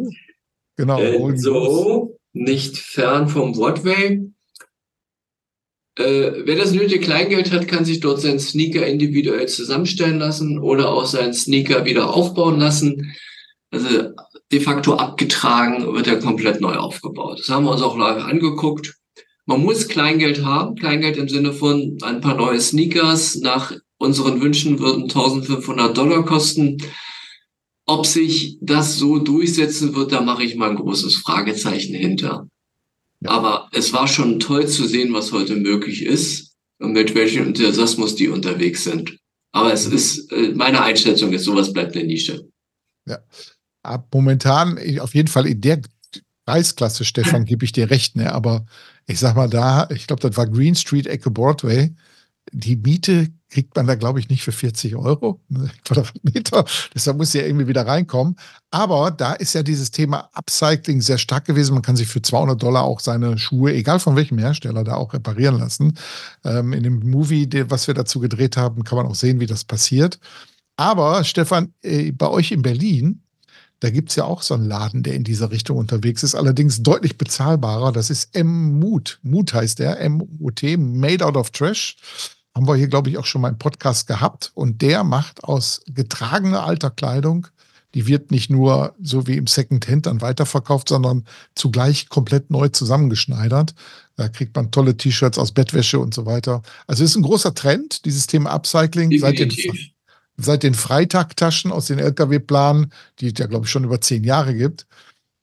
[0.77, 1.01] Genau.
[1.01, 4.29] Äh, so, nicht fern vom Broadway.
[5.97, 10.93] Äh, wer das nötige Kleingeld hat, kann sich dort seinen Sneaker individuell zusammenstellen lassen oder
[10.93, 13.15] auch seinen Sneaker wieder aufbauen lassen.
[13.71, 14.13] Also
[14.51, 17.41] de facto abgetragen wird er komplett neu aufgebaut.
[17.41, 18.95] Das haben wir uns auch live angeguckt.
[19.47, 24.79] Man muss Kleingeld haben, Kleingeld im Sinne von ein paar neue Sneakers nach unseren Wünschen
[24.79, 26.79] würden 1500 Dollar kosten.
[27.87, 32.49] Ob sich das so durchsetzen wird, da mache ich mal ein großes Fragezeichen hinter.
[33.21, 33.31] Ja.
[33.31, 38.15] Aber es war schon toll zu sehen, was heute möglich ist und mit welchem Enthusiasmus
[38.15, 39.19] die unterwegs sind.
[39.53, 42.49] Aber es ist, äh, meine Einschätzung ist, sowas bleibt eine Nische.
[43.07, 43.19] Ja.
[43.89, 45.81] Ab momentan, auf jeden Fall in der
[46.45, 48.33] Preisklasse, Stefan, gebe ich dir recht, ne?
[48.33, 48.65] Aber
[49.07, 51.95] ich sag mal da, ich glaube, das war Green Street Ecke Broadway.
[52.53, 56.65] Die Miete kriegt man da, glaube ich, nicht für 40 Euro ne, Quadratmeter.
[56.95, 58.37] Deshalb muss ja irgendwie wieder reinkommen.
[58.71, 61.75] Aber da ist ja dieses Thema Upcycling sehr stark gewesen.
[61.75, 65.13] Man kann sich für 200 Dollar auch seine Schuhe, egal von welchem Hersteller, da auch
[65.13, 65.99] reparieren lassen.
[66.45, 69.65] Ähm, in dem Movie, was wir dazu gedreht haben, kann man auch sehen, wie das
[69.65, 70.19] passiert.
[70.77, 73.23] Aber Stefan, äh, bei euch in Berlin,
[73.81, 76.83] da gibt es ja auch so einen Laden, der in dieser Richtung unterwegs ist, allerdings
[76.83, 77.93] deutlich bezahlbarer.
[77.93, 79.21] Das ist M-Mood.
[79.23, 81.97] Mood heißt der, M-U-T, Made Out of Trash
[82.55, 84.51] haben wir hier, glaube ich, auch schon mal im Podcast gehabt.
[84.55, 87.47] Und der macht aus getragener alter Kleidung,
[87.95, 93.75] die wird nicht nur so wie im Secondhand dann weiterverkauft, sondern zugleich komplett neu zusammengeschneidert.
[94.17, 96.63] Da kriegt man tolle T-Shirts aus Bettwäsche und so weiter.
[96.87, 99.19] Also ist ein großer Trend, dieses Thema Upcycling.
[99.19, 99.51] Seit den,
[100.39, 104.55] seit den Freitagtaschen aus den Lkw-Planen, die es ja, glaube ich, schon über zehn Jahre
[104.55, 104.87] gibt,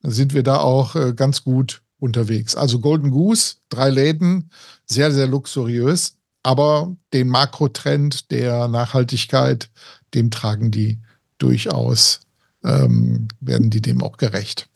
[0.02, 2.56] sind wir da auch äh, ganz gut unterwegs.
[2.56, 4.50] Also Golden Goose, drei Läden,
[4.86, 6.16] sehr, sehr luxuriös.
[6.44, 9.70] Aber den Makrotrend der Nachhaltigkeit,
[10.14, 11.00] dem tragen die
[11.40, 12.22] durchaus,
[12.64, 14.70] ähm, werden die dem auch gerecht.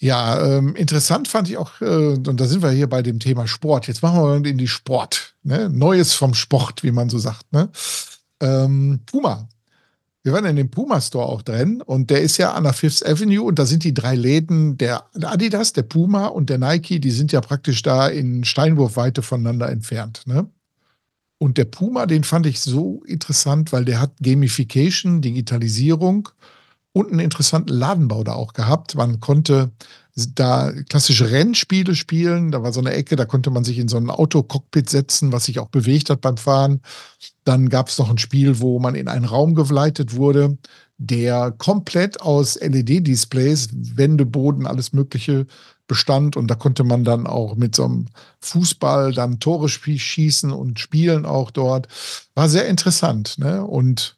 [0.00, 3.46] Ja, ähm, interessant fand ich auch, äh, und da sind wir hier bei dem Thema
[3.46, 3.86] Sport.
[3.86, 5.34] Jetzt machen wir in die Sport.
[5.42, 5.68] Ne?
[5.68, 7.52] Neues vom Sport, wie man so sagt.
[7.52, 7.68] Ne?
[8.42, 9.48] Ähm, Puma.
[10.24, 13.04] Wir waren in dem Puma Store auch drin und der ist ja an der Fifth
[13.04, 17.10] Avenue und da sind die drei Läden, der Adidas, der Puma und der Nike, die
[17.10, 20.22] sind ja praktisch da in Steinwurfweite voneinander entfernt.
[20.26, 20.48] Ne?
[21.38, 26.28] Und der Puma, den fand ich so interessant, weil der hat Gamification, Digitalisierung
[26.92, 28.94] und einen interessanten Ladenbau da auch gehabt.
[28.94, 29.72] Man konnte
[30.14, 32.50] da klassische Rennspiele spielen.
[32.50, 35.44] Da war so eine Ecke, da konnte man sich in so ein Autocockpit setzen, was
[35.44, 36.82] sich auch bewegt hat beim Fahren.
[37.44, 40.58] Dann gab es noch ein Spiel, wo man in einen Raum geleitet wurde,
[40.98, 45.46] der komplett aus LED-Displays, Wände, Boden, alles Mögliche
[45.88, 48.06] bestand und da konnte man dann auch mit so einem
[48.40, 51.88] Fußball dann Tore schießen und spielen auch dort.
[52.34, 53.38] War sehr interessant.
[53.38, 53.64] Ne?
[53.64, 54.16] Und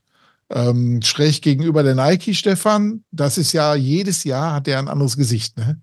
[0.51, 5.17] ähm, schräg gegenüber der Nike, Stefan, das ist ja jedes Jahr hat er ein anderes
[5.17, 5.57] Gesicht.
[5.57, 5.81] Ne?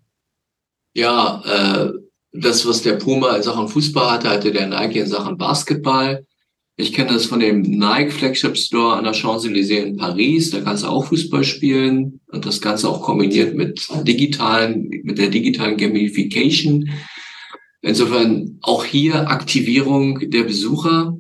[0.94, 1.92] Ja, äh,
[2.34, 6.26] das, was der Puma in Sachen Fußball hatte, hatte der Nike in Sachen Basketball.
[6.78, 10.50] Ich kenne das von dem Nike Flagship Store an der Champs-Élysées in Paris.
[10.50, 15.28] Da kannst du auch Fußball spielen und das Ganze auch kombiniert mit digitalen, mit der
[15.28, 16.90] digitalen Gamification.
[17.82, 21.18] Insofern auch hier Aktivierung der Besucher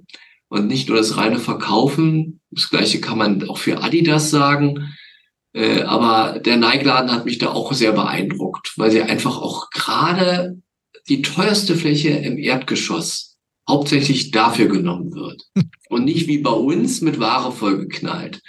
[0.47, 2.39] und nicht nur das reine Verkaufen.
[2.51, 4.93] Das gleiche kann man auch für Adidas sagen.
[5.53, 10.61] Äh, aber der Nike-Laden hat mich da auch sehr beeindruckt, weil sie einfach auch gerade
[11.09, 13.37] die teuerste Fläche im Erdgeschoss
[13.67, 15.43] hauptsächlich dafür genommen wird
[15.89, 18.41] und nicht wie bei uns mit Ware vollgeknallt.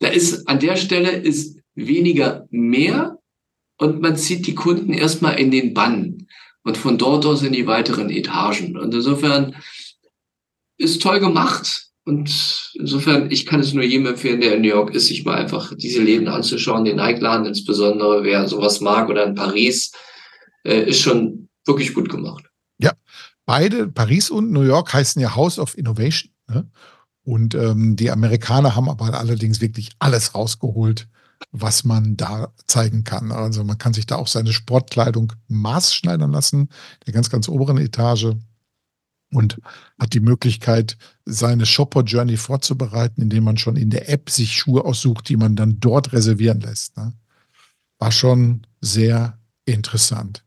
[0.00, 3.18] Da ist an der Stelle ist weniger mehr
[3.78, 6.26] und man zieht die Kunden erstmal in den Bann
[6.64, 8.76] und von dort aus in die weiteren Etagen.
[8.76, 9.56] Und insofern
[10.76, 11.87] ist toll gemacht.
[12.08, 15.36] Und insofern, ich kann es nur jedem empfehlen, der in New York ist, sich mal
[15.36, 19.92] einfach diese Läden anzuschauen, den Nike-Laden insbesondere, wer sowas mag oder in Paris,
[20.64, 22.46] äh, ist schon wirklich gut gemacht.
[22.78, 22.94] Ja,
[23.44, 26.32] beide, Paris und New York, heißen ja House of Innovation.
[26.48, 26.70] Ne?
[27.24, 31.08] Und ähm, die Amerikaner haben aber allerdings wirklich alles rausgeholt,
[31.52, 33.32] was man da zeigen kann.
[33.32, 36.70] Also man kann sich da auch seine Sportkleidung maßschneidern lassen,
[37.06, 38.28] der ganz, ganz oberen Etage.
[39.30, 39.60] Und
[39.98, 45.28] hat die Möglichkeit, seine Shopper-Journey vorzubereiten, indem man schon in der App sich Schuhe aussucht,
[45.28, 46.96] die man dann dort reservieren lässt.
[46.96, 47.12] Ne?
[47.98, 50.44] War schon sehr interessant.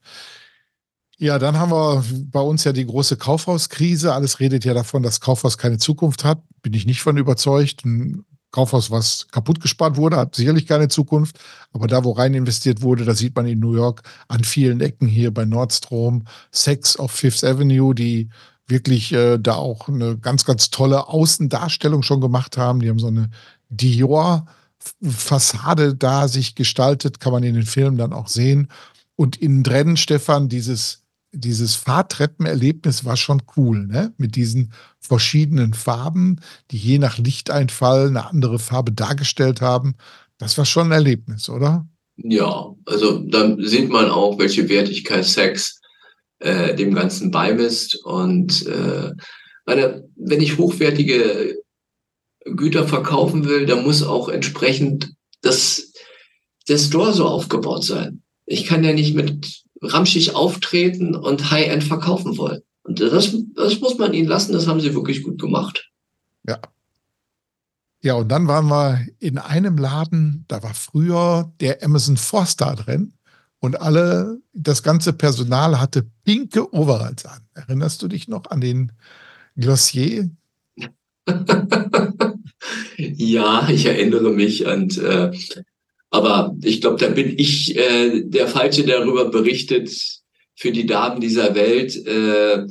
[1.18, 4.12] Ja, dann haben wir bei uns ja die große Kaufhauskrise.
[4.14, 6.42] Alles redet ja davon, dass Kaufhaus keine Zukunft hat.
[6.64, 7.86] Bin ich nicht von überzeugt.
[7.86, 11.40] Ein Kaufhaus, was kaputt gespart wurde, hat sicherlich keine Zukunft.
[11.74, 15.08] Aber da, wo rein investiert wurde, da sieht man in New York an vielen Ecken
[15.08, 18.30] hier bei Nordstrom, Sex auf Fifth Avenue, die
[18.72, 22.80] wirklich äh, da auch eine ganz, ganz tolle Außendarstellung schon gemacht haben.
[22.80, 23.30] Die haben so eine
[23.70, 28.70] Dior-Fassade da sich gestaltet, kann man in den Filmen dann auch sehen.
[29.16, 31.02] Und innen drin, Stefan, dieses
[31.34, 34.14] dieses Fahrtreppenerlebnis war schon cool, ne?
[34.18, 36.42] Mit diesen verschiedenen Farben,
[36.72, 39.96] die je nach Lichteinfall eine andere Farbe dargestellt haben.
[40.38, 41.88] Das war schon ein Erlebnis, oder?
[42.18, 45.81] Ja, also da sieht man auch, welche Wertigkeit Sex
[46.42, 48.04] äh, dem Ganzen beimisst.
[48.04, 49.12] Und äh,
[49.66, 51.58] meine, wenn ich hochwertige
[52.46, 55.94] Güter verkaufen will, dann muss auch entsprechend das,
[56.68, 58.24] der Store so aufgebaut sein.
[58.46, 62.62] Ich kann ja nicht mit ramschig auftreten und High-End verkaufen wollen.
[62.84, 65.90] Und das, das muss man ihnen lassen, das haben sie wirklich gut gemacht.
[66.48, 66.60] Ja.
[68.04, 73.14] Ja, und dann waren wir in einem Laden, da war früher der Amazon Forster drin
[73.62, 77.42] und alle, das ganze Personal hatte pinke Overalls an.
[77.54, 78.92] Erinnerst du dich noch an den
[79.56, 80.30] Glossier?
[82.98, 85.32] ja, ich erinnere mich und äh,
[86.10, 89.90] aber ich glaube, da bin ich äh, der Falsche, der darüber berichtet,
[90.56, 92.68] für die Damen dieser Welt, äh,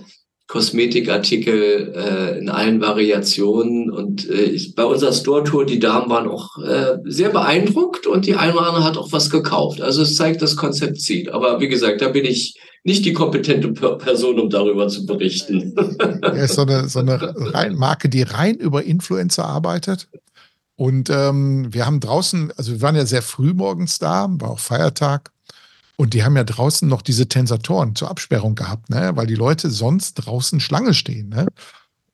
[0.51, 3.89] Kosmetikartikel äh, in allen Variationen.
[3.89, 8.35] Und äh, ich, bei unserer Store-Tour, die Damen waren auch äh, sehr beeindruckt und die
[8.35, 9.81] eine hat auch was gekauft.
[9.81, 11.29] Also es zeigt, das Konzept zieht.
[11.29, 15.73] Aber wie gesagt, da bin ich nicht die kompetente Person, um darüber zu berichten.
[16.23, 20.09] Ja, ist so eine, so eine Marke, die rein über Influencer arbeitet.
[20.75, 24.59] Und ähm, wir haben draußen, also wir waren ja sehr früh morgens da, war auch
[24.59, 25.31] Feiertag.
[26.01, 29.13] Und die haben ja draußen noch diese Tensatoren zur Absperrung gehabt, ne?
[29.17, 31.29] weil die Leute sonst draußen Schlange stehen.
[31.29, 31.47] Ne?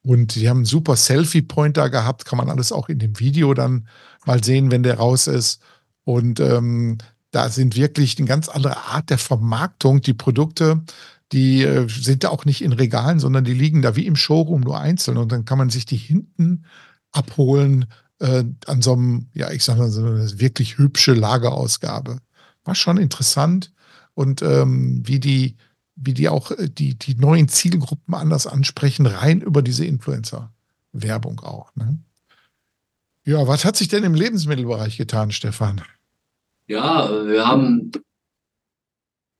[0.02, 3.54] Und die haben einen super Selfie-Point da gehabt, kann man alles auch in dem Video
[3.54, 3.86] dann
[4.24, 5.60] mal sehen, wenn der raus ist.
[6.02, 6.98] Und ähm,
[7.30, 10.00] da sind wirklich eine ganz andere Art der Vermarktung.
[10.00, 10.82] Die Produkte,
[11.30, 14.62] die äh, sind da auch nicht in Regalen, sondern die liegen da wie im Showroom
[14.62, 15.16] nur einzeln.
[15.16, 16.64] Und dann kann man sich die hinten
[17.12, 17.86] abholen
[18.18, 22.18] äh, an so einem, ja, ich sag mal, so eine wirklich hübsche Lagerausgabe.
[22.64, 23.70] War schon interessant
[24.16, 25.56] und ähm, wie die,
[25.94, 31.74] wie die auch äh, die, die neuen Zielgruppen anders ansprechen, rein über diese Influencer-Werbung auch.
[31.76, 31.98] Ne?
[33.24, 35.82] Ja, was hat sich denn im Lebensmittelbereich getan, Stefan?
[36.66, 37.92] Ja, wir haben,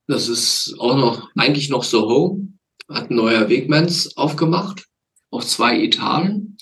[0.07, 2.41] das ist auch noch, eigentlich noch Soho,
[2.89, 4.87] hat ein neuer Wegmans aufgemacht,
[5.31, 6.59] auf zwei Etagen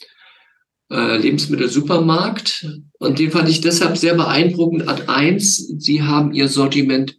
[0.91, 2.67] äh, Lebensmittelsupermarkt.
[2.99, 4.89] Und den fand ich deshalb sehr beeindruckend.
[4.89, 7.19] Ad 1, sie haben ihr Sortiment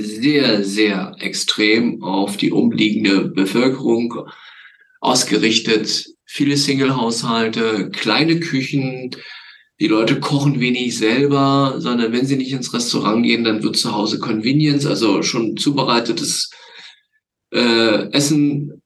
[0.00, 4.28] sehr, sehr extrem auf die umliegende Bevölkerung
[5.00, 6.06] ausgerichtet.
[6.24, 9.10] Viele Single-Haushalte, kleine Küchen.
[9.78, 13.92] Die Leute kochen wenig selber, sondern wenn sie nicht ins Restaurant gehen, dann wird zu
[13.92, 16.50] Hause Convenience, also schon zubereitetes
[17.52, 18.82] äh, Essen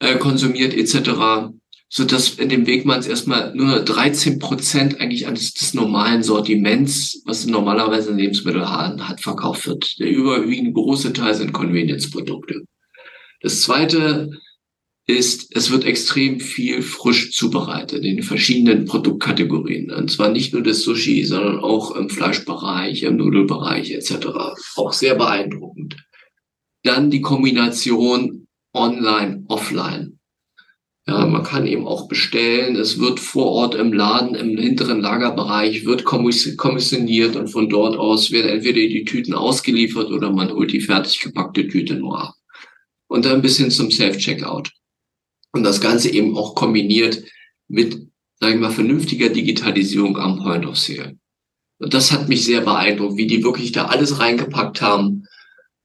[0.00, 1.52] äh, konsumiert etc
[1.88, 7.46] so dass in dem Wegmanns erstmal nur 13 Prozent eigentlich eines des normalen Sortiments, was
[7.46, 9.98] normalerweise in Lebensmittelhandel hat, verkauft wird.
[9.98, 12.62] Der überwiegende große Teil sind Convenience-Produkte.
[13.40, 14.30] Das zweite,
[15.06, 19.90] ist, es wird extrem viel frisch zubereitet in verschiedenen Produktkategorien.
[19.90, 24.28] Und zwar nicht nur das Sushi, sondern auch im Fleischbereich, im Nudelbereich etc.
[24.76, 25.96] Auch sehr beeindruckend.
[26.84, 30.18] Dann die Kombination online, offline.
[31.06, 32.76] Ja, man kann eben auch bestellen.
[32.76, 38.30] Es wird vor Ort im Laden, im hinteren Lagerbereich, wird kommissioniert und von dort aus
[38.30, 42.34] werden entweder die Tüten ausgeliefert oder man holt die fertig gepackte Tüte nur ab.
[43.06, 44.70] Und dann bis hin zum Self-Checkout.
[45.52, 47.22] Und das Ganze eben auch kombiniert
[47.68, 48.08] mit,
[48.40, 51.18] sage ich mal, vernünftiger Digitalisierung am Point of Sale.
[51.78, 55.26] Und das hat mich sehr beeindruckt, wie die wirklich da alles reingepackt haben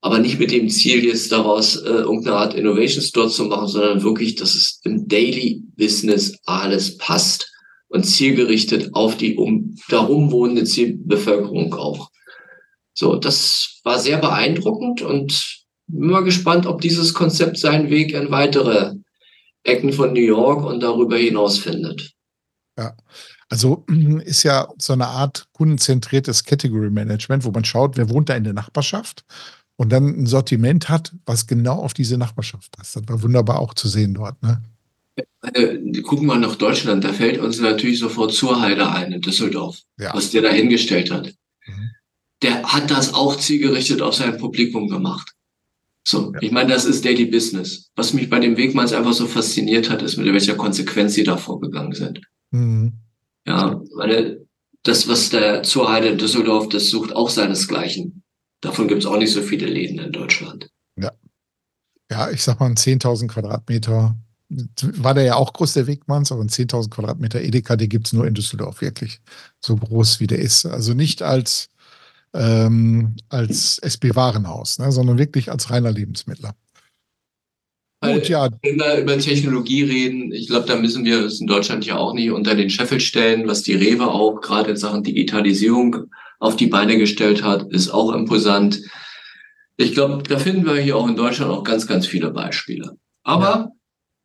[0.02, 4.04] aber nicht mit dem Ziel, jetzt daraus äh, irgendeine Art Innovation Store zu machen, sondern
[4.04, 7.52] wirklich, dass es im Daily Business alles passt
[7.90, 12.12] und zielgerichtet auf die um darum wohnende Zielbevölkerung auch.
[12.94, 18.32] So, das war sehr beeindruckend und bin mal gespannt, ob dieses Konzept seinen Weg in
[18.32, 18.94] weitere
[19.64, 22.14] Ecken von New York und darüber hinaus findet.
[22.78, 22.96] Ja,
[23.50, 23.86] also
[24.24, 28.44] ist ja so eine Art kundenzentriertes Category Management, wo man schaut, wer wohnt da in
[28.46, 29.26] der Nachbarschaft
[29.80, 32.98] und dann ein Sortiment hat, was genau auf diese Nachbarschaft passt.
[32.98, 34.36] Das war wunderbar auch zu sehen dort.
[34.44, 34.62] Ne?
[35.54, 40.14] Äh, gucken wir nach Deutschland, da fällt uns natürlich sofort Zurheide ein in Düsseldorf, ja.
[40.14, 41.34] was der da hingestellt hat.
[41.66, 41.92] Mhm.
[42.42, 45.32] Der hat das auch zielgerichtet auf sein Publikum gemacht.
[46.06, 46.40] So, ja.
[46.42, 47.90] ich meine, das ist Daily Business.
[47.96, 51.38] Was mich bei dem Wegmanns einfach so fasziniert hat, ist, mit welcher Konsequenz sie da
[51.38, 52.20] vorgegangen sind.
[52.52, 52.92] Mhm.
[53.48, 54.42] Ja, meine,
[54.84, 58.24] das, was der Zurheide in Düsseldorf, das sucht auch seinesgleichen.
[58.62, 60.70] Davon gibt es auch nicht so viele Läden in Deutschland.
[60.98, 61.12] Ja.
[62.12, 64.16] Ja, ich sag mal, 10.000 Quadratmeter
[64.50, 68.14] war der ja auch groß, der Wegmanns, aber ein 10.000 Quadratmeter Edeka, die gibt es
[68.14, 69.20] nur in Düsseldorf wirklich.
[69.64, 70.66] So groß wie der ist.
[70.66, 71.70] Also nicht als,
[72.34, 76.56] ähm, als SB-Warenhaus, ne, sondern wirklich als reiner Lebensmittler.
[78.02, 78.50] Gut, ja.
[78.64, 82.14] Wenn wir über Technologie reden, ich glaube, da müssen wir es in Deutschland ja auch
[82.14, 86.06] nicht unter den Scheffel stellen, was die Rewe auch gerade in Sachen Digitalisierung
[86.40, 88.82] auf die Beine gestellt hat, ist auch imposant.
[89.78, 92.98] Ich glaube, da finden wir hier auch in Deutschland auch ganz, ganz viele Beispiele.
[93.24, 93.72] Aber ja.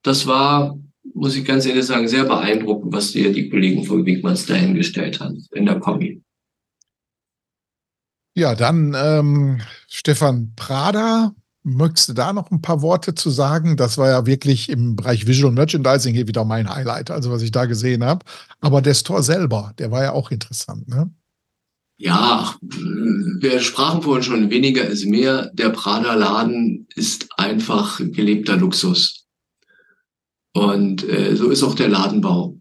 [0.02, 0.78] das war,
[1.14, 5.44] muss ich ganz ehrlich sagen, sehr beeindruckend, was dir die Kollegen von Wigmanns dahingestellt haben
[5.52, 6.22] in der Kombi.
[8.36, 11.34] Ja, dann ähm, Stefan Prada.
[11.66, 13.78] Möchtest du da noch ein paar Worte zu sagen?
[13.78, 17.52] Das war ja wirklich im Bereich Visual Merchandising hier wieder mein Highlight, also was ich
[17.52, 18.22] da gesehen habe.
[18.60, 21.10] Aber der Store selber, der war ja auch interessant, ne?
[22.04, 25.50] Ja, wir sprachen vorhin schon, weniger ist mehr.
[25.54, 29.24] Der Prada-Laden ist einfach gelebter Luxus.
[30.52, 32.60] Und äh, so ist auch der Ladenbau.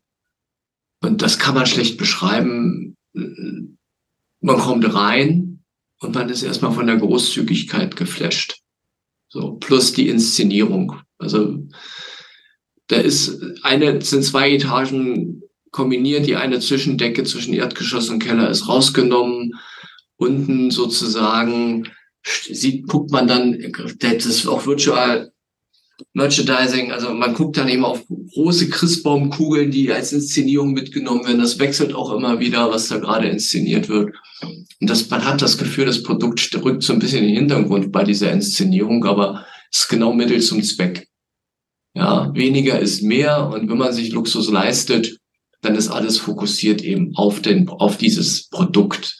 [1.01, 2.95] Und das kann man schlecht beschreiben.
[3.11, 5.65] Man kommt rein
[5.99, 8.61] und man ist erstmal von der Großzügigkeit geflasht.
[9.27, 11.01] So, plus die Inszenierung.
[11.17, 11.67] Also
[12.87, 15.42] da ist eine, sind zwei Etagen
[15.73, 16.25] kombiniert.
[16.25, 19.55] Die eine Zwischendecke zwischen Erdgeschoss und Keller ist rausgenommen.
[20.15, 21.89] Unten sozusagen
[22.23, 23.57] sieht, guckt man dann,
[23.99, 25.33] das ist auch Virtual
[26.13, 31.39] Merchandising, also man guckt dann eben auf große Christbaumkugeln, die als Inszenierung mitgenommen werden.
[31.39, 34.13] Das wechselt auch immer wieder, was da gerade inszeniert wird.
[34.41, 37.91] Und das, man hat das Gefühl, das Produkt rückt so ein bisschen in den Hintergrund
[37.91, 41.07] bei dieser Inszenierung, aber es ist genau Mittel zum Zweck.
[41.95, 45.17] Ja, weniger ist mehr und wenn man sich Luxus leistet,
[45.63, 49.17] dann ist alles fokussiert eben auf den, auf dieses Produkt.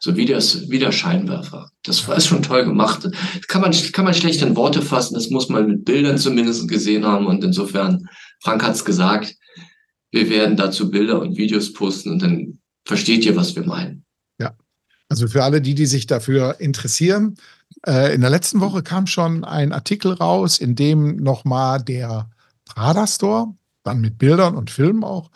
[0.00, 1.70] So wie das, wie der Scheinwerfer.
[1.84, 3.04] Das ist schon toll gemacht.
[3.04, 5.14] Das kann man, kann man schlecht in Worte fassen.
[5.14, 7.26] Das muss man mit Bildern zumindest gesehen haben.
[7.26, 8.08] Und insofern,
[8.42, 9.34] Frank hat es gesagt,
[10.10, 14.04] wir werden dazu Bilder und Videos posten und dann versteht ihr, was wir meinen.
[14.40, 14.54] Ja.
[15.08, 17.36] Also für alle die, die sich dafür interessieren,
[17.86, 22.30] äh, in der letzten Woche kam schon ein Artikel raus, in dem nochmal der
[22.64, 23.54] Prada Store,
[23.84, 25.30] dann mit Bildern und Filmen auch,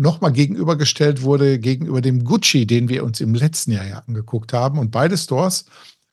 [0.00, 4.78] nochmal gegenübergestellt wurde gegenüber dem Gucci, den wir uns im letzten Jahr ja angeguckt haben.
[4.78, 5.66] Und beide Stores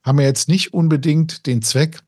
[0.03, 2.01] haben ja jetzt nicht unbedingt den Zweck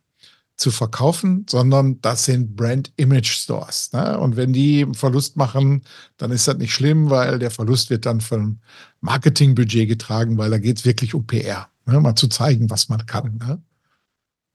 [0.57, 3.93] zu verkaufen, sondern das sind Brand Image Stores.
[3.93, 4.19] Ne?
[4.19, 5.83] Und wenn die Verlust machen,
[6.17, 8.59] dann ist das nicht schlimm, weil der Verlust wird dann vom
[8.99, 11.69] Marketingbudget getragen, weil da geht es wirklich um PR.
[11.85, 12.01] Ne?
[12.01, 13.37] Mal zu zeigen, was man kann.
[13.37, 13.61] Ne?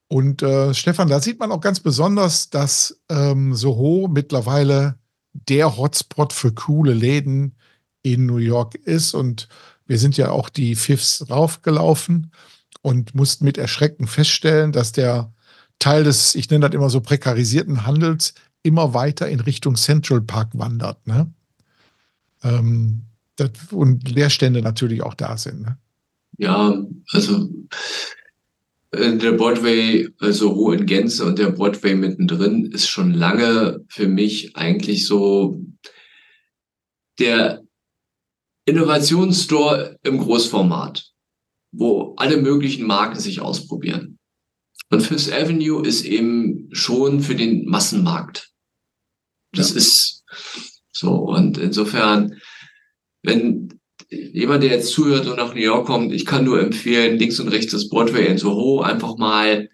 [0.08, 4.96] Und äh, Stefan, da sieht man auch ganz besonders, dass ähm, Soho mittlerweile
[5.34, 7.54] der Hotspot für coole Läden
[8.02, 9.14] in New York ist.
[9.14, 9.48] Und
[9.86, 12.32] wir sind ja auch die Fifths raufgelaufen
[12.82, 15.32] und mussten mit Erschrecken feststellen, dass der
[15.78, 20.50] Teil des, ich nenne das immer so prekarisierten Handels, immer weiter in Richtung Central Park
[20.54, 21.06] wandert.
[21.06, 21.30] Ne?
[22.42, 23.02] Ähm,
[23.36, 25.62] das, und Leerstände natürlich auch da sind.
[25.62, 25.78] Ne?
[26.38, 26.74] Ja,
[27.12, 27.48] also
[28.94, 34.56] der Broadway, also Ruhe in Gänze und der Broadway mittendrin ist schon lange für mich
[34.56, 35.60] eigentlich so
[37.18, 37.62] der
[38.66, 41.10] Innovationsstore im Großformat,
[41.72, 44.18] wo alle möglichen Marken sich ausprobieren.
[44.90, 48.50] Und Fifth Avenue ist eben schon für den Massenmarkt.
[49.52, 49.76] Das ja.
[49.76, 50.24] ist
[50.92, 51.12] so.
[51.12, 52.40] Und insofern,
[53.22, 53.80] wenn
[54.10, 57.48] jemand, der jetzt zuhört und nach New York kommt, ich kann nur empfehlen, links und
[57.48, 59.68] rechts das Broadway in Soho einfach mal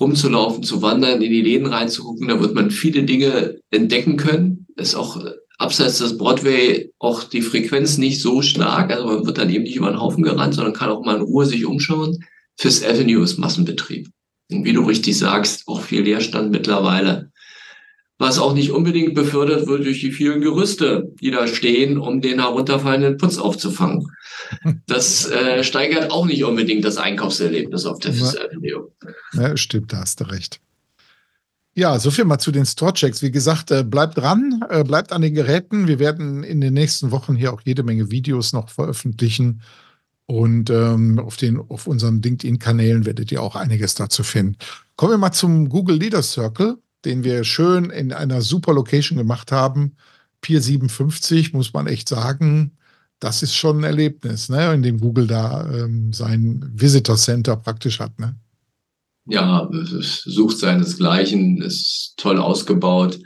[0.00, 2.28] rumzulaufen, zu wandern, in die Läden reinzugucken.
[2.28, 4.66] Da wird man viele Dinge entdecken können.
[4.76, 5.24] Ist auch
[5.58, 8.90] abseits des Broadway auch die Frequenz nicht so stark.
[8.92, 11.22] Also man wird dann eben nicht über den Haufen gerannt, sondern kann auch mal in
[11.22, 12.24] Ruhe sich umschauen.
[12.58, 14.08] Fifth Avenue ist Massenbetrieb.
[14.50, 17.30] Und wie du richtig sagst, auch viel Leerstand mittlerweile
[18.18, 22.40] was auch nicht unbedingt befördert wird durch die vielen Gerüste, die da stehen, um den
[22.40, 24.06] herunterfallenden Putz aufzufangen.
[24.86, 28.90] Das äh, steigert auch nicht unbedingt das Einkaufserlebnis auf der Fifth Avenue.
[29.32, 30.60] Ja, stimmt, da hast du recht.
[31.74, 33.22] Ja, so viel mal zu den Store-Checks.
[33.22, 35.88] Wie gesagt, äh, bleibt dran, äh, bleibt an den Geräten.
[35.88, 39.62] Wir werden in den nächsten Wochen hier auch jede Menge Videos noch veröffentlichen.
[40.26, 44.56] Und ähm, auf, den, auf unseren LinkedIn-Kanälen werdet ihr auch einiges dazu finden.
[44.96, 49.52] Kommen wir mal zum Google Leader Circle den wir schön in einer super Location gemacht
[49.52, 49.96] haben.
[50.40, 52.72] Pier 57, muss man echt sagen,
[53.18, 54.74] das ist schon ein Erlebnis, ne?
[54.74, 58.18] in dem Google da ähm, sein Visitor Center praktisch hat.
[58.18, 58.36] Ne?
[59.26, 63.18] Ja, es sucht seinesgleichen, ist toll ausgebaut,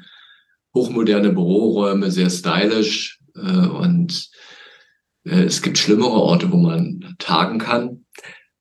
[0.75, 4.31] hochmoderne Büroräume, sehr stylisch äh, und
[5.25, 8.05] äh, es gibt schlimmere Orte, wo man tagen kann.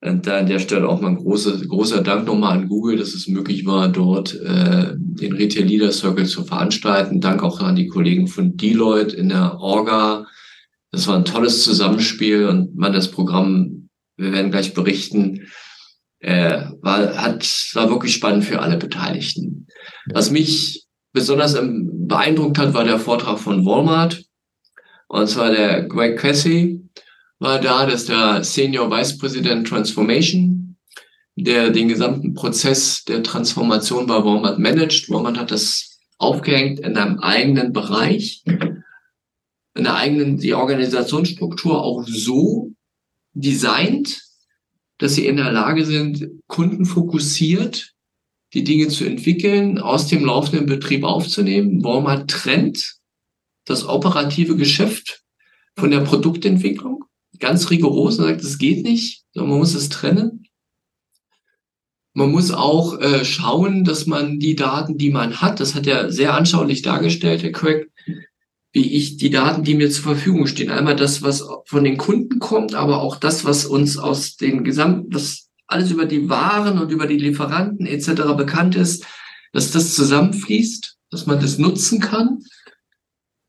[0.00, 3.14] Und da an der Stelle auch mal ein großer, großer Dank nochmal an Google, dass
[3.14, 7.20] es möglich war, dort äh, den Retail Leader Circle zu veranstalten.
[7.20, 10.26] Dank auch an die Kollegen von Deloitte in der Orga.
[10.92, 15.48] Das war ein tolles Zusammenspiel und man das Programm, wir werden gleich berichten,
[16.20, 17.44] äh, war, hat,
[17.74, 19.66] war wirklich spannend für alle Beteiligten.
[20.12, 24.22] Was mich besonders beeindruckt hat, war der Vortrag von Walmart.
[25.08, 26.87] Und zwar der Greg Cassie,
[27.38, 30.76] war da, dass der Senior Vice President Transformation,
[31.36, 35.08] der den gesamten Prozess der Transformation bei Walmart managt.
[35.08, 42.72] Walmart hat das aufgehängt in einem eigenen Bereich, in der eigenen, die Organisationsstruktur auch so
[43.34, 44.20] designt,
[44.98, 47.94] dass sie in der Lage sind, kundenfokussiert
[48.54, 51.84] die Dinge zu entwickeln, aus dem laufenden Betrieb aufzunehmen.
[51.84, 52.96] Walmart trennt
[53.64, 55.22] das operative Geschäft
[55.76, 57.04] von der Produktentwicklung
[57.38, 60.44] ganz rigoros und sagt, es geht nicht, man muss es trennen.
[62.14, 66.10] Man muss auch äh, schauen, dass man die Daten, die man hat, das hat er
[66.10, 67.90] sehr anschaulich dargestellt, Herr Craig,
[68.72, 72.38] wie ich die Daten, die mir zur Verfügung stehen, einmal das, was von den Kunden
[72.38, 76.90] kommt, aber auch das, was uns aus den gesamten, was alles über die Waren und
[76.90, 78.34] über die Lieferanten etc.
[78.36, 79.06] bekannt ist,
[79.52, 82.40] dass das zusammenfließt, dass man das nutzen kann,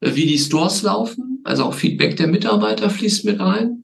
[0.01, 3.83] wie die Stores laufen, also auch Feedback der Mitarbeiter fließt mit ein.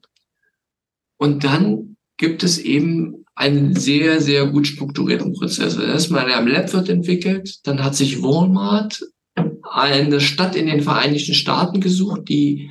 [1.18, 5.76] Und dann gibt es eben einen sehr, sehr gut strukturierten Prozess.
[5.76, 9.02] Also erstmal am Lab wird entwickelt, dann hat sich Walmart
[9.70, 12.70] eine Stadt in den Vereinigten Staaten gesucht, die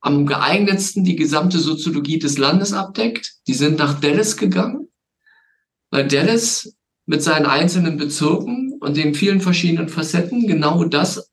[0.00, 3.32] am geeignetsten die gesamte Soziologie des Landes abdeckt.
[3.46, 4.88] Die sind nach Dallas gegangen,
[5.90, 6.76] weil Dallas
[7.06, 11.30] mit seinen einzelnen Bezirken und den vielen verschiedenen Facetten genau das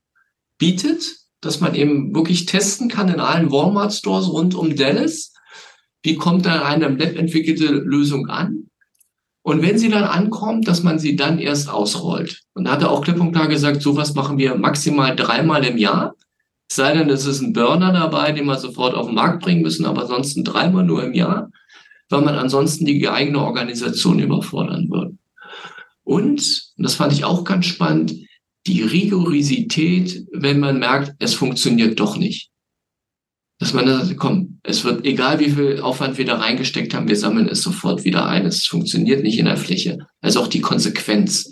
[0.58, 5.32] bietet, dass man eben wirklich testen kann in allen Walmart-Stores rund um Dallas
[6.04, 8.68] wie kommt da eine im Lab entwickelte Lösung an?
[9.44, 12.42] Und wenn sie dann ankommt, dass man sie dann erst ausrollt.
[12.54, 15.78] Und da hat er auch klipp und klar gesagt, sowas machen wir maximal dreimal im
[15.78, 16.14] Jahr.
[16.72, 19.86] Sei denn, es ist ein Burner dabei, den wir sofort auf den Markt bringen müssen,
[19.86, 21.50] aber ansonsten dreimal nur im Jahr,
[22.10, 25.18] weil man ansonsten die eigene Organisation überfordern würde.
[26.04, 28.14] Und, und das fand ich auch ganz spannend,
[28.68, 32.52] die Rigorisität, wenn man merkt, es funktioniert doch nicht
[33.62, 37.16] dass man sagt, komm, es wird egal, wie viel Aufwand wir da reingesteckt haben, wir
[37.16, 38.48] sammeln es sofort wieder ein.
[38.48, 40.00] Es funktioniert nicht in der Fläche.
[40.20, 41.48] Also auch die Konsequenz.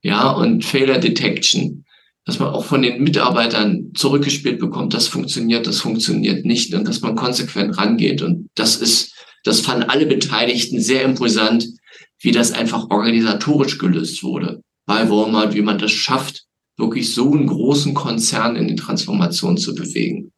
[0.00, 1.84] Ja, und Failure Detection,
[2.24, 7.02] dass man auch von den Mitarbeitern zurückgespielt bekommt, das funktioniert, das funktioniert nicht und dass
[7.02, 8.22] man konsequent rangeht.
[8.22, 9.12] Und das ist,
[9.44, 11.68] das fanden alle Beteiligten sehr imposant,
[12.20, 14.62] wie das einfach organisatorisch gelöst wurde.
[14.88, 16.46] Bei Walmart, wie man das schafft,
[16.78, 20.32] wirklich so einen großen Konzern in die Transformation zu bewegen.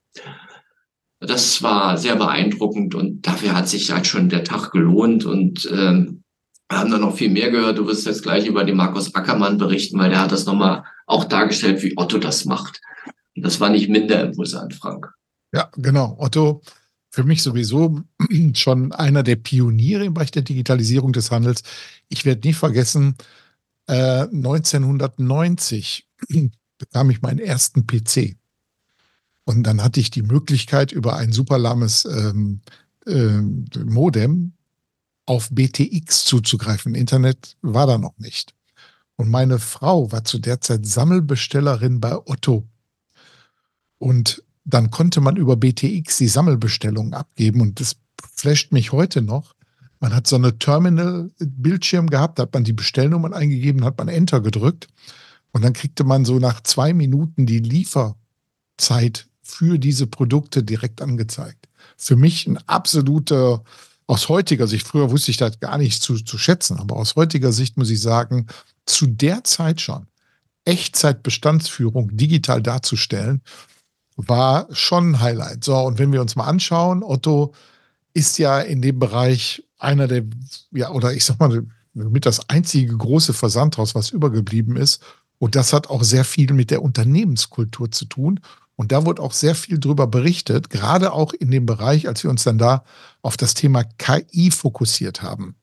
[1.20, 6.24] Das war sehr beeindruckend und dafür hat sich halt schon der Tag gelohnt und ähm,
[6.68, 7.78] wir haben dann noch viel mehr gehört.
[7.78, 11.26] Du wirst jetzt gleich über den Markus Ackermann berichten, weil der hat das nochmal auch
[11.26, 12.80] dargestellt, wie Otto das macht.
[13.36, 15.12] Und das war nicht minder imposant, Frank.
[15.54, 16.16] Ja, genau.
[16.18, 16.60] Otto
[17.12, 18.00] für mich sowieso
[18.54, 21.62] schon einer der Pioniere im Bereich der Digitalisierung des Handels.
[22.08, 23.14] Ich werde nie vergessen,
[23.90, 26.08] äh, 1990
[26.78, 28.36] bekam ich meinen ersten PC.
[29.44, 32.60] Und dann hatte ich die Möglichkeit, über ein super lahmes ähm,
[33.06, 33.40] äh,
[33.84, 34.52] Modem
[35.26, 36.94] auf BTX zuzugreifen.
[36.94, 38.54] Internet war da noch nicht.
[39.16, 42.66] Und meine Frau war zu der Zeit Sammelbestellerin bei Otto.
[43.98, 47.96] Und dann konnte man über BTX die Sammelbestellungen abgeben und das
[48.34, 49.54] flasht mich heute noch.
[50.00, 54.40] Man hat so eine Terminal-Bildschirm gehabt, da hat man die Bestellnummern eingegeben, hat man Enter
[54.40, 54.88] gedrückt
[55.52, 61.68] und dann kriegte man so nach zwei Minuten die Lieferzeit für diese Produkte direkt angezeigt.
[61.96, 63.62] Für mich ein absoluter,
[64.06, 67.52] aus heutiger Sicht, früher wusste ich das gar nicht zu, zu schätzen, aber aus heutiger
[67.52, 68.46] Sicht muss ich sagen,
[68.86, 70.06] zu der Zeit schon
[70.64, 73.42] Echtzeitbestandsführung digital darzustellen,
[74.16, 75.64] war schon ein Highlight.
[75.64, 77.54] So, und wenn wir uns mal anschauen, Otto
[78.14, 80.24] ist ja in dem Bereich einer der,
[80.72, 85.02] ja, oder ich sag mal, mit das einzige große Versandhaus, was übergeblieben ist.
[85.38, 88.40] Und das hat auch sehr viel mit der Unternehmenskultur zu tun.
[88.76, 92.30] Und da wurde auch sehr viel drüber berichtet, gerade auch in dem Bereich, als wir
[92.30, 92.84] uns dann da
[93.20, 95.56] auf das Thema KI fokussiert haben.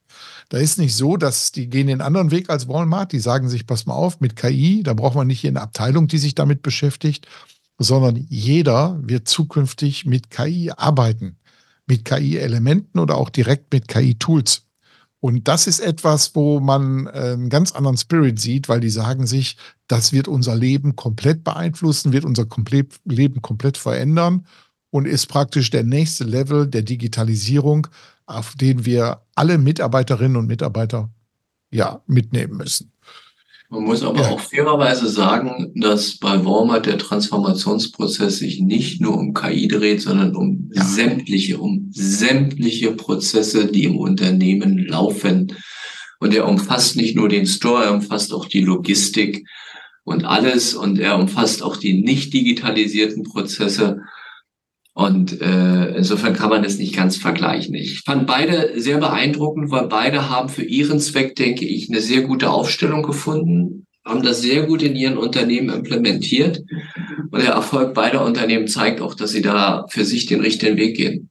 [0.50, 3.12] Da ist nicht so, dass die gehen den anderen Weg als Walmart.
[3.12, 6.08] Die sagen sich, pass mal auf, mit KI, da braucht man nicht hier eine Abteilung,
[6.08, 7.28] die sich damit beschäftigt,
[7.78, 11.38] sondern jeder wird zukünftig mit KI arbeiten,
[11.88, 14.64] mit KI-Elementen oder auch direkt mit KI-Tools.
[15.20, 19.26] Und das ist etwas, wo man äh, einen ganz anderen Spirit sieht, weil die sagen
[19.26, 19.58] sich,
[19.88, 24.46] das wird unser Leben komplett beeinflussen, wird unser komplett Leben komplett verändern
[24.92, 27.88] und ist praktisch der nächste Level der Digitalisierung,
[28.26, 31.10] auf den wir alle Mitarbeiterinnen und Mitarbeiter
[31.72, 32.92] ja mitnehmen müssen.
[33.70, 34.30] Man muss aber ja.
[34.30, 40.36] auch fairerweise sagen, dass bei Walmart der Transformationsprozess sich nicht nur um KI dreht, sondern
[40.38, 40.86] um ja.
[40.86, 45.54] sämtliche, um sämtliche Prozesse, die im Unternehmen laufen.
[46.20, 49.46] Und er umfasst nicht nur den Store, er umfasst auch die Logistik
[50.06, 54.00] und alles und er umfasst auch die nicht digitalisierten Prozesse.
[54.98, 57.76] Und äh, insofern kann man es nicht ganz vergleichen.
[57.76, 62.24] Ich fand beide sehr beeindruckend, weil beide haben für ihren Zweck, denke ich, eine sehr
[62.24, 66.64] gute Aufstellung gefunden, haben das sehr gut in ihren Unternehmen implementiert.
[67.30, 70.98] Und der Erfolg beider Unternehmen zeigt auch, dass sie da für sich den richtigen Weg
[70.98, 71.30] gehen.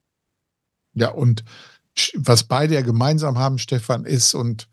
[0.95, 1.43] Ja, und
[2.15, 4.69] was beide ja gemeinsam haben, Stefan, ist, und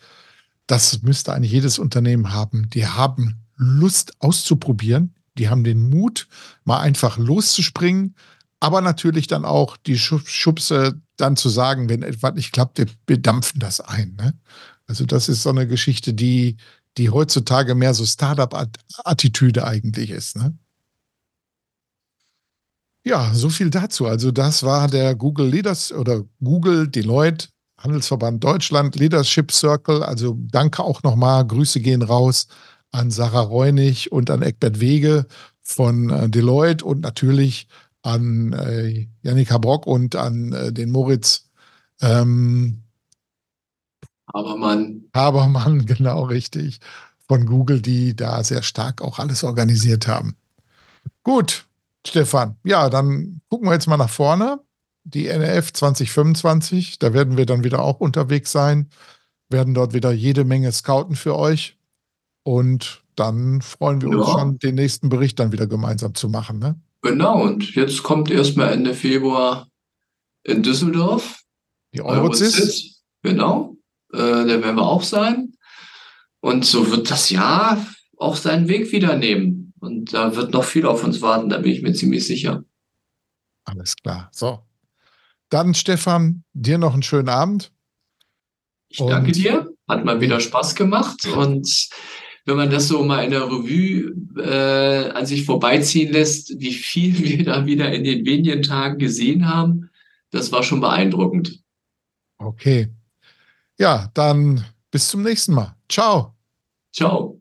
[0.68, 6.28] das müsste eigentlich jedes Unternehmen haben, die haben Lust auszuprobieren, die haben den Mut,
[6.64, 8.14] mal einfach loszuspringen
[8.64, 13.60] aber natürlich dann auch die Schubse dann zu sagen, wenn etwas nicht klappt, wir bedampfen
[13.60, 14.16] das ein.
[14.16, 14.34] Ne?
[14.88, 16.56] Also das ist so eine Geschichte, die,
[16.98, 20.38] die heutzutage mehr so Startup-Attitüde eigentlich ist.
[20.38, 20.58] Ne?
[23.04, 24.06] Ja, so viel dazu.
[24.08, 27.50] Also das war der Google Leaders oder Google Deloitte
[27.80, 30.04] Handelsverband Deutschland Leadership Circle.
[30.04, 31.46] Also danke auch nochmal.
[31.46, 32.48] Grüße gehen raus
[32.92, 35.26] an Sarah Reunig und an Eckbert Wege
[35.62, 37.68] von äh, Deloitte und natürlich
[38.04, 41.50] an äh, Janika Brock und an äh, den Moritz
[42.02, 42.84] ähm,
[44.32, 45.06] Habermann.
[45.14, 46.80] Habermann, genau richtig,
[47.28, 50.36] von Google, die da sehr stark auch alles organisiert haben.
[51.24, 51.66] Gut,
[52.06, 52.58] Stefan.
[52.64, 54.60] Ja, dann gucken wir jetzt mal nach vorne.
[55.06, 58.90] Die NRF 2025, da werden wir dann wieder auch unterwegs sein,
[59.50, 61.78] werden dort wieder jede Menge scouten für euch.
[62.44, 66.60] Und dann freuen wir uns schon, den nächsten Bericht dann wieder gemeinsam zu machen.
[66.60, 66.80] Ne?
[67.04, 69.68] Genau, und jetzt kommt erstmal Ende Februar
[70.44, 71.42] in Düsseldorf.
[71.94, 73.04] Die Eurozis.
[73.22, 73.76] Genau,
[74.14, 75.54] äh, da werden wir auch sein.
[76.40, 77.86] Und so wird das Jahr
[78.18, 79.74] auch seinen Weg wieder nehmen.
[79.80, 82.64] Und da wird noch viel auf uns warten, da bin ich mir ziemlich sicher.
[83.66, 84.30] Alles klar.
[84.32, 84.66] So.
[85.50, 87.72] Dann, Stefan, dir noch einen schönen Abend.
[88.88, 89.70] Ich danke dir.
[89.90, 91.26] Hat mal wieder Spaß gemacht.
[91.28, 91.90] Und
[92.46, 97.18] wenn man das so mal in der Revue äh, an sich vorbeiziehen lässt, wie viel
[97.24, 99.90] wir da wieder in den wenigen Tagen gesehen haben,
[100.32, 101.62] das war schon beeindruckend.
[102.38, 102.90] Okay.
[103.78, 105.76] Ja, dann bis zum nächsten Mal.
[105.88, 106.36] Ciao.
[106.92, 107.40] Ciao.